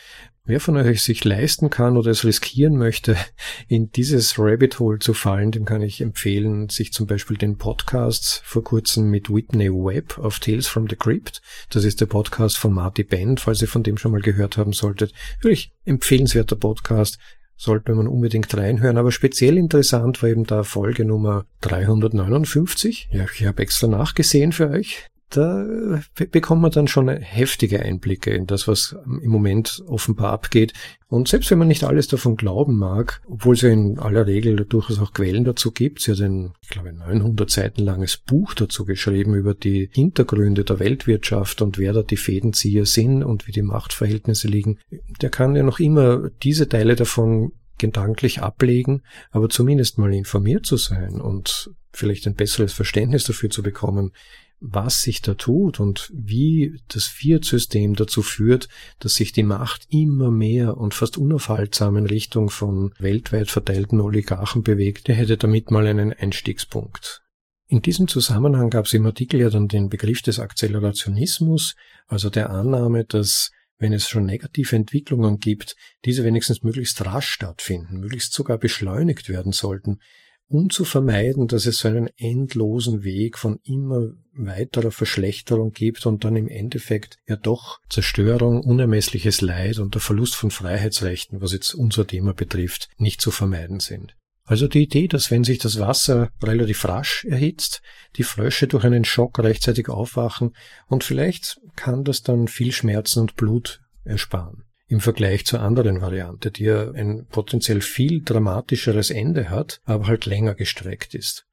Wer 0.49 0.61
von 0.61 0.77
euch 0.77 1.01
sich 1.01 1.25
leisten 1.25 1.69
kann 1.69 1.97
oder 1.97 2.11
es 2.11 2.23
riskieren 2.23 2.77
möchte, 2.77 3.17
in 3.67 3.91
dieses 3.91 4.39
Rabbit 4.39 4.79
Hole 4.79 4.97
zu 4.97 5.13
fallen, 5.13 5.51
dem 5.51 5.65
kann 5.65 5.81
ich 5.81 5.99
empfehlen, 5.99 6.69
sich 6.69 6.93
zum 6.93 7.05
Beispiel 7.05 7.35
den 7.35 7.57
Podcast 7.57 8.41
vor 8.45 8.63
kurzem 8.63 9.09
mit 9.09 9.29
Whitney 9.29 9.69
Webb 9.69 10.17
auf 10.17 10.39
Tales 10.39 10.65
from 10.65 10.87
the 10.89 10.95
Crypt. 10.95 11.41
Das 11.69 11.83
ist 11.83 11.99
der 11.99 12.05
Podcast 12.05 12.57
von 12.57 12.73
Marty 12.73 13.03
Bend, 13.03 13.41
falls 13.41 13.61
ihr 13.61 13.67
von 13.67 13.83
dem 13.83 13.97
schon 13.97 14.13
mal 14.13 14.21
gehört 14.21 14.55
haben 14.55 14.71
solltet. 14.71 15.11
Wirklich 15.41 15.73
empfehlenswerter 15.83 16.55
Podcast. 16.55 17.19
Sollte 17.57 17.93
man 17.93 18.07
unbedingt 18.07 18.55
reinhören, 18.55 18.97
aber 18.97 19.11
speziell 19.11 19.57
interessant 19.57 20.23
war 20.23 20.29
eben 20.29 20.45
da 20.45 20.63
Folge 20.63 21.03
Nummer 21.03 21.45
359. 21.59 23.09
Ja, 23.11 23.25
ich 23.33 23.45
habe 23.45 23.63
extra 23.63 23.87
nachgesehen 23.87 24.53
für 24.53 24.69
euch 24.69 25.09
da 25.29 25.99
bekommt 26.31 26.61
man 26.61 26.71
dann 26.71 26.87
schon 26.87 27.09
heftige 27.09 27.81
Einblicke 27.81 28.31
in 28.31 28.47
das, 28.47 28.67
was 28.67 28.95
im 29.05 29.29
Moment 29.29 29.83
offenbar 29.85 30.31
abgeht. 30.31 30.71
Und 31.09 31.27
selbst 31.27 31.51
wenn 31.51 31.57
man 31.57 31.67
nicht 31.67 31.83
alles 31.83 32.07
davon 32.07 32.37
glauben 32.37 32.77
mag, 32.77 33.21
obwohl 33.27 33.55
es 33.55 33.61
ja 33.61 33.69
in 33.69 33.99
aller 33.99 34.25
Regel 34.25 34.55
durchaus 34.55 34.99
auch 34.99 35.11
Quellen 35.11 35.43
dazu 35.43 35.71
gibt, 35.71 36.01
sie 36.01 36.13
hat 36.13 36.21
ein, 36.21 36.53
ich 36.61 36.69
glaube, 36.69 36.93
900 36.93 37.49
Seiten 37.49 37.83
langes 37.83 38.17
Buch 38.17 38.53
dazu 38.53 38.85
geschrieben 38.85 39.35
über 39.35 39.53
die 39.53 39.89
Hintergründe 39.91 40.63
der 40.63 40.79
Weltwirtschaft 40.79 41.61
und 41.61 41.77
wer 41.77 41.91
da 41.91 42.03
die 42.03 42.17
Fädenzieher 42.17 42.85
sind 42.85 43.23
und 43.23 43.47
wie 43.47 43.51
die 43.51 43.61
Machtverhältnisse 43.61 44.47
liegen, 44.47 44.79
der 45.21 45.29
kann 45.29 45.55
ja 45.57 45.63
noch 45.63 45.79
immer 45.79 46.29
diese 46.41 46.69
Teile 46.69 46.95
davon 46.95 47.51
gedanklich 47.77 48.41
ablegen, 48.41 49.03
aber 49.31 49.49
zumindest 49.49 49.97
mal 49.97 50.13
informiert 50.13 50.65
zu 50.65 50.77
sein 50.77 51.21
und 51.21 51.69
vielleicht 51.91 52.27
ein 52.27 52.35
besseres 52.35 52.73
Verständnis 52.73 53.25
dafür 53.25 53.49
zu 53.49 53.61
bekommen, 53.61 54.11
was 54.59 55.01
sich 55.01 55.21
da 55.21 55.35
tut 55.35 55.79
und 55.79 56.11
wie 56.13 56.79
das 56.87 57.05
Fiat-System 57.05 57.95
dazu 57.95 58.21
führt, 58.21 58.67
dass 58.99 59.15
sich 59.15 59.31
die 59.31 59.43
Macht 59.43 59.85
immer 59.89 60.31
mehr 60.31 60.77
und 60.77 60.93
fast 60.93 61.17
unaufhaltsam 61.17 61.97
in 61.97 62.07
Richtung 62.07 62.49
von 62.49 62.93
weltweit 62.97 63.49
verteilten 63.49 64.01
Oligarchen 64.01 64.63
bewegt, 64.63 65.07
der 65.07 65.15
hätte 65.15 65.37
damit 65.37 65.69
mal 65.69 65.85
einen 65.85 66.11
Einstiegspunkt. 66.11 67.21
In 67.67 67.81
diesem 67.81 68.07
Zusammenhang 68.07 68.69
gab 68.69 68.85
es 68.85 68.93
im 68.93 69.05
Artikel 69.05 69.41
ja 69.41 69.49
dann 69.49 69.67
den 69.67 69.89
Begriff 69.89 70.21
des 70.21 70.39
Akzelerationismus, 70.39 71.75
also 72.07 72.29
der 72.29 72.49
Annahme, 72.49 73.03
dass 73.03 73.51
wenn 73.77 73.93
es 73.93 74.07
schon 74.07 74.25
negative 74.25 74.75
Entwicklungen 74.75 75.37
gibt, 75.37 75.75
diese 76.05 76.23
wenigstens 76.23 76.63
möglichst 76.63 77.05
rasch 77.05 77.29
stattfinden, 77.29 77.99
möglichst 77.99 78.33
sogar 78.33 78.57
beschleunigt 78.57 79.29
werden 79.29 79.51
sollten, 79.51 79.99
um 80.49 80.69
zu 80.69 80.85
vermeiden, 80.85 81.47
dass 81.47 81.65
es 81.65 81.79
so 81.79 81.87
einen 81.87 82.09
endlosen 82.17 83.03
Weg 83.03 83.37
von 83.37 83.59
immer 83.63 84.11
weiterer 84.33 84.91
Verschlechterung 84.91 85.71
gibt 85.71 86.05
und 86.05 86.23
dann 86.23 86.35
im 86.35 86.47
Endeffekt 86.47 87.17
ja 87.27 87.35
doch 87.35 87.79
Zerstörung, 87.89 88.61
unermessliches 88.61 89.41
Leid 89.41 89.79
und 89.79 89.95
der 89.95 90.01
Verlust 90.01 90.35
von 90.35 90.51
Freiheitsrechten, 90.51 91.41
was 91.41 91.53
jetzt 91.53 91.73
unser 91.73 92.07
Thema 92.07 92.33
betrifft, 92.33 92.89
nicht 92.97 93.19
zu 93.19 93.31
vermeiden 93.31 93.79
sind. 93.79 94.15
Also 94.43 94.69
die 94.69 94.83
Idee, 94.83 95.09
dass 95.09 95.29
wenn 95.29 95.43
sich 95.43 95.57
das 95.57 95.79
Wasser 95.79 96.29
relativ 96.41 96.85
rasch 96.85 97.25
erhitzt, 97.25 97.81
die 98.15 98.23
Frösche 98.23 98.67
durch 98.67 98.85
einen 98.85 99.03
Schock 99.03 99.39
rechtzeitig 99.39 99.89
aufwachen 99.89 100.55
und 100.87 101.03
vielleicht 101.03 101.59
kann 101.75 102.05
das 102.05 102.21
dann 102.21 102.47
viel 102.47 102.71
Schmerzen 102.71 103.19
und 103.19 103.35
Blut 103.35 103.81
ersparen 104.05 104.66
im 104.87 105.01
Vergleich 105.01 105.45
zur 105.45 105.61
anderen 105.61 106.01
Variante, 106.01 106.51
die 106.51 106.63
ja 106.63 106.91
ein 106.91 107.25
potenziell 107.29 107.81
viel 107.81 108.21
dramatischeres 108.23 109.09
Ende 109.09 109.49
hat, 109.49 109.81
aber 109.83 110.07
halt 110.07 110.25
länger 110.25 110.55
gestreckt 110.55 111.13
ist. 111.13 111.45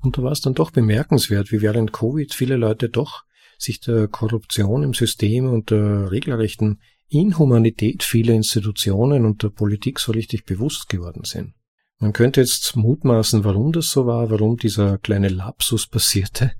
Und 0.00 0.18
da 0.18 0.22
war 0.22 0.32
es 0.32 0.40
dann 0.40 0.54
doch 0.54 0.70
bemerkenswert, 0.70 1.52
wie 1.52 1.62
während 1.62 1.92
Covid 1.92 2.32
viele 2.32 2.56
Leute 2.56 2.88
doch 2.88 3.24
sich 3.58 3.80
der 3.80 4.08
Korruption 4.08 4.82
im 4.82 4.94
System 4.94 5.46
und 5.46 5.70
der 5.70 6.10
regelrechten 6.10 6.80
Inhumanität 7.08 8.02
vieler 8.02 8.34
Institutionen 8.34 9.24
und 9.24 9.42
der 9.42 9.50
Politik 9.50 10.00
so 10.00 10.12
richtig 10.12 10.44
bewusst 10.44 10.88
geworden 10.88 11.24
sind. 11.24 11.54
Man 12.00 12.12
könnte 12.12 12.40
jetzt 12.40 12.74
mutmaßen, 12.74 13.44
warum 13.44 13.70
das 13.70 13.90
so 13.90 14.04
war, 14.04 14.28
warum 14.28 14.56
dieser 14.56 14.98
kleine 14.98 15.28
Lapsus 15.28 15.86
passierte, 15.86 16.52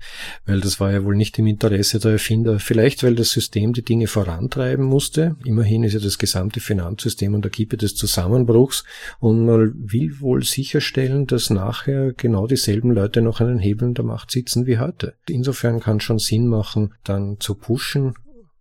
weil 0.45 0.61
das 0.61 0.79
war 0.79 0.93
ja 0.93 1.03
wohl 1.03 1.15
nicht 1.15 1.37
im 1.37 1.45
Interesse 1.45 1.99
der 1.99 2.13
Erfinder. 2.13 2.57
Vielleicht, 2.59 3.03
weil 3.03 3.15
das 3.15 3.31
System 3.31 3.73
die 3.73 3.83
Dinge 3.83 4.07
vorantreiben 4.07 4.85
musste. 4.85 5.35
Immerhin 5.43 5.83
ist 5.83 5.93
ja 5.93 5.99
das 5.99 6.17
gesamte 6.17 6.61
Finanzsystem 6.61 7.35
an 7.35 7.41
der 7.41 7.51
Kippe 7.51 7.75
des 7.75 7.95
Zusammenbruchs 7.95 8.85
und 9.19 9.45
man 9.45 9.73
will 9.75 10.19
wohl 10.21 10.43
sicherstellen, 10.43 11.27
dass 11.27 11.49
nachher 11.49 12.13
genau 12.13 12.47
dieselben 12.47 12.91
Leute 12.91 13.21
noch 13.21 13.41
an 13.41 13.47
den 13.47 13.59
Hebeln 13.59 13.93
der 13.93 14.05
Macht 14.05 14.31
sitzen 14.31 14.65
wie 14.65 14.79
heute. 14.79 15.15
Insofern 15.27 15.81
kann 15.81 15.99
schon 15.99 16.17
Sinn 16.17 16.47
machen, 16.47 16.93
dann 17.03 17.41
zu 17.41 17.55
pushen. 17.55 18.13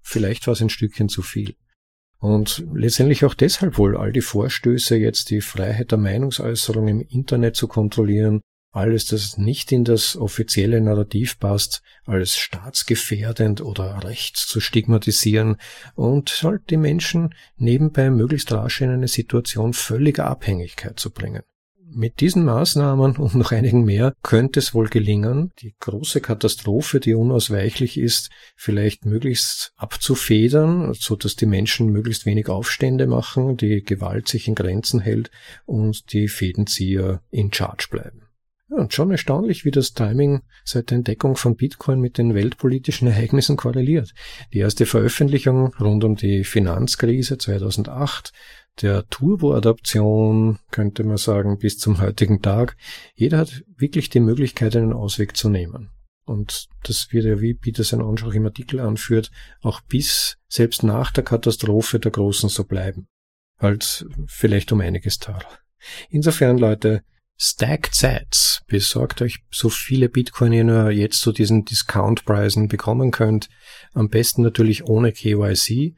Vielleicht 0.02 0.46
war 0.48 0.52
es 0.52 0.60
ein 0.60 0.70
Stückchen 0.70 1.08
zu 1.08 1.22
viel. 1.22 1.54
Und 2.24 2.64
letztendlich 2.72 3.26
auch 3.26 3.34
deshalb 3.34 3.76
wohl 3.76 3.98
all 3.98 4.10
die 4.10 4.22
Vorstöße, 4.22 4.96
jetzt 4.96 5.28
die 5.28 5.42
Freiheit 5.42 5.90
der 5.90 5.98
Meinungsäußerung 5.98 6.88
im 6.88 7.02
Internet 7.02 7.54
zu 7.54 7.68
kontrollieren, 7.68 8.40
alles, 8.72 9.04
das 9.04 9.36
nicht 9.36 9.70
in 9.72 9.84
das 9.84 10.16
offizielle 10.16 10.80
Narrativ 10.80 11.38
passt, 11.38 11.82
als 12.06 12.38
staatsgefährdend 12.38 13.60
oder 13.60 14.04
rechts 14.04 14.46
zu 14.46 14.60
stigmatisieren 14.60 15.56
und 15.96 16.42
halt 16.42 16.70
die 16.70 16.78
Menschen 16.78 17.34
nebenbei 17.58 18.08
möglichst 18.08 18.50
rasch 18.52 18.80
in 18.80 18.88
eine 18.88 19.08
Situation 19.08 19.74
völliger 19.74 20.24
Abhängigkeit 20.24 20.98
zu 20.98 21.10
bringen. 21.10 21.42
Mit 21.96 22.20
diesen 22.20 22.44
Maßnahmen 22.44 23.16
und 23.18 23.34
noch 23.36 23.52
einigen 23.52 23.84
mehr 23.84 24.14
könnte 24.22 24.58
es 24.58 24.74
wohl 24.74 24.88
gelingen, 24.88 25.52
die 25.60 25.74
große 25.78 26.20
Katastrophe, 26.20 26.98
die 26.98 27.14
unausweichlich 27.14 27.98
ist, 27.98 28.30
vielleicht 28.56 29.04
möglichst 29.06 29.72
abzufedern, 29.76 30.92
so 30.94 31.14
dass 31.14 31.36
die 31.36 31.46
Menschen 31.46 31.90
möglichst 31.90 32.26
wenig 32.26 32.48
Aufstände 32.48 33.06
machen, 33.06 33.56
die 33.56 33.82
Gewalt 33.82 34.26
sich 34.26 34.48
in 34.48 34.56
Grenzen 34.56 35.00
hält 35.00 35.30
und 35.66 36.12
die 36.12 36.26
Fädenzieher 36.26 37.22
in 37.30 37.52
Charge 37.52 37.86
bleiben. 37.90 38.23
Und 38.76 38.92
schon 38.92 39.12
erstaunlich, 39.12 39.64
wie 39.64 39.70
das 39.70 39.92
Timing 39.92 40.42
seit 40.64 40.90
der 40.90 40.98
Entdeckung 40.98 41.36
von 41.36 41.54
Bitcoin 41.54 42.00
mit 42.00 42.18
den 42.18 42.34
weltpolitischen 42.34 43.06
Ereignissen 43.06 43.56
korreliert. 43.56 44.12
Die 44.52 44.58
erste 44.58 44.84
Veröffentlichung 44.84 45.72
rund 45.78 46.02
um 46.02 46.16
die 46.16 46.42
Finanzkrise 46.42 47.38
2008, 47.38 48.32
der 48.82 49.08
Turbo-Adaption, 49.08 50.58
könnte 50.72 51.04
man 51.04 51.18
sagen, 51.18 51.58
bis 51.58 51.78
zum 51.78 52.00
heutigen 52.00 52.42
Tag. 52.42 52.76
Jeder 53.14 53.38
hat 53.38 53.62
wirklich 53.76 54.10
die 54.10 54.18
Möglichkeit, 54.18 54.74
einen 54.74 54.92
Ausweg 54.92 55.36
zu 55.36 55.48
nehmen. 55.48 55.90
Und 56.24 56.66
das 56.82 57.08
wird 57.12 57.26
ja, 57.26 57.40
wie 57.40 57.54
Peterson 57.54 58.02
Anschauch 58.02 58.34
im 58.34 58.46
Artikel 58.46 58.80
anführt, 58.80 59.30
auch 59.60 59.82
bis, 59.82 60.36
selbst 60.48 60.82
nach 60.82 61.12
der 61.12 61.22
Katastrophe 61.22 62.00
der 62.00 62.10
Großen 62.10 62.48
so 62.48 62.64
bleiben. 62.64 63.06
Halt 63.58 64.06
vielleicht 64.26 64.72
um 64.72 64.80
einiges 64.80 65.18
teurer. 65.18 65.58
Insofern, 66.08 66.58
Leute, 66.58 67.02
Stacked 67.36 67.94
Sets. 67.94 68.62
Besorgt 68.66 69.20
euch 69.22 69.40
so 69.50 69.68
viele 69.68 70.08
Bitcoin 70.08 70.52
ihr 70.52 70.64
nur 70.64 70.90
jetzt 70.90 71.20
zu 71.20 71.32
diesen 71.32 71.64
Discount-Preisen 71.64 72.68
bekommen 72.68 73.10
könnt. 73.10 73.48
Am 73.92 74.08
besten 74.08 74.42
natürlich 74.42 74.84
ohne 74.84 75.12
KYC. 75.12 75.94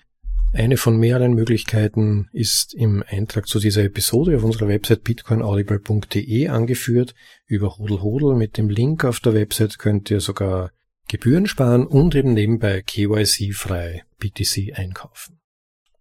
Eine 0.53 0.76
von 0.76 0.97
mehreren 0.97 1.34
Möglichkeiten 1.34 2.28
ist 2.32 2.72
im 2.72 3.05
Eintrag 3.07 3.47
zu 3.47 3.61
dieser 3.61 3.84
Episode 3.84 4.37
auf 4.37 4.45
unserer 4.45 4.68
Website 4.68 5.05
bitcoinaudible.de 5.05 6.49
angeführt. 6.49 7.14
Über 7.47 7.76
Hodel 7.76 8.01
Hodel 8.01 8.37
mit 8.37 8.57
dem 8.57 8.70
Link 8.70 9.05
auf 9.05 9.20
der 9.20 9.34
Website 9.34 9.78
könnt 9.78 10.11
ihr 10.11 10.20
sogar 10.20 10.70
Gebühren 11.09 11.47
sparen 11.47 11.87
und 11.87 12.14
eben 12.14 12.32
nebenbei 12.32 12.82
KYC-frei 12.82 14.05
BTC 14.18 14.76
einkaufen. 14.78 15.39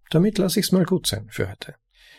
Damit 0.09 0.37
lasse 0.37 0.59
ich 0.59 0.67
es 0.67 0.71
mal 0.71 0.85
gut 0.85 1.07
sein 1.07 1.27
für 1.29 1.49
heute. 1.49 1.75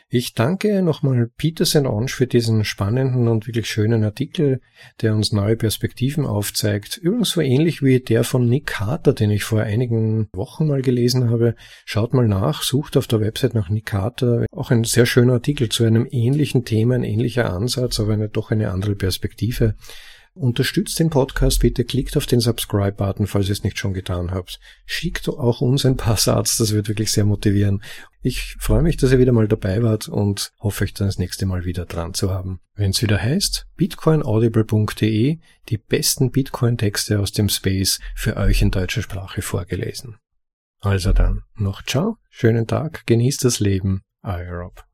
Ich 0.09 0.35
danke 0.35 0.83
nochmal 0.83 1.29
Peterson 1.37 1.85
Onsch 1.85 2.15
für 2.15 2.29
diesen 2.29 2.65
spannenden 2.65 3.27
und 3.27 3.49
wirklich 3.49 3.69
schönen 3.69 4.05
Artikel, 4.05 4.61
der 5.03 5.17
uns 5.17 5.33
neue 5.33 5.57
Perspektiven 5.57 6.25
aufzeigt. 6.25 6.97
Übrigens 6.97 7.31
so 7.31 7.41
ähnlich 7.41 7.83
wie 7.83 7.99
der 7.99 8.23
von 8.23 8.49
Nick 8.49 8.67
Carter, 8.67 9.15
den 9.15 9.33
ich 9.33 9.43
vor 9.43 9.63
einigen 9.63 10.29
Wochen 10.33 10.69
mal 10.69 10.81
gelesen 10.81 11.29
habe. 11.29 11.57
Schaut 11.85 12.15
mal 12.15 12.29
nach, 12.29 12.63
sucht 12.63 12.97
auf 12.97 13.09
der 13.09 13.21
Website 13.21 13.55
nach 13.55 13.69
Nick 13.69 13.87
Carter. 13.87 14.47
Auch 14.53 14.71
ein 14.71 14.85
sehr 14.85 15.07
schöner 15.07 15.33
Artikel 15.33 15.71
zu 15.71 15.83
einem 15.83 16.07
ähnlichen 16.09 16.65
Thema, 16.65 16.95
ein 16.95 17.03
ähnlicher 17.03 17.53
Ansatz, 17.53 17.99
aber 17.99 18.13
eine, 18.13 18.29
doch 18.29 18.53
eine 18.53 18.71
andere 18.71 18.95
Perspektive. 18.95 19.75
Unterstützt 20.37 20.99
den 20.99 21.09
Podcast 21.09 21.61
bitte, 21.61 21.83
klickt 21.85 22.15
auf 22.15 22.27
den 22.27 22.41
Subscribe-Button, 22.41 23.27
falls 23.27 23.47
ihr 23.47 23.53
es 23.53 23.65
nicht 23.65 23.79
schon 23.79 23.95
getan 23.95 24.33
habt. 24.33 24.61
Schickt 24.85 25.31
auch 25.31 25.63
uns 25.63 25.87
ein 25.87 25.97
paar 25.97 26.19
Satz, 26.19 26.59
das 26.59 26.73
wird 26.73 26.89
wirklich 26.89 27.11
sehr 27.11 27.25
motivieren. 27.25 27.83
Ich 28.21 28.57
freue 28.59 28.83
mich, 28.83 28.99
dass 28.99 29.13
ihr 29.13 29.19
wieder 29.19 29.33
mal 29.33 29.49
dabei 29.49 29.83
wart 29.83 30.09
und 30.09 30.53
hoffe 30.61 30.85
euch 30.85 30.93
dann 30.93 31.09
das 31.09 31.19
nächste 31.19 31.47
Mal 31.47 31.65
wieder 31.65 31.87
dran 31.87 32.13
zu 32.13 32.31
haben. 32.31 32.61
Wenn 32.75 32.91
es 32.91 33.01
wieder 33.01 33.19
heißt, 33.19 33.67
bitcoinaudible.de, 33.77 35.39
die 35.71 35.79
besten 35.79 36.31
Bitcoin-Texte 36.31 37.19
aus 37.19 37.33
dem 37.33 37.49
Space 37.49 37.99
für 38.15 38.37
euch 38.37 38.61
in 38.61 38.71
deutscher 38.71 39.01
Sprache 39.01 39.41
vorgelesen. 39.41 40.17
Also 40.81 41.15
dann, 41.15 41.45
noch 41.55 41.83
ciao, 41.83 42.19
schönen 42.29 42.67
Tag, 42.67 43.07
genießt 43.07 43.43
das 43.43 43.59
Leben, 43.59 44.03
euer 44.23 44.53
Rob. 44.53 44.85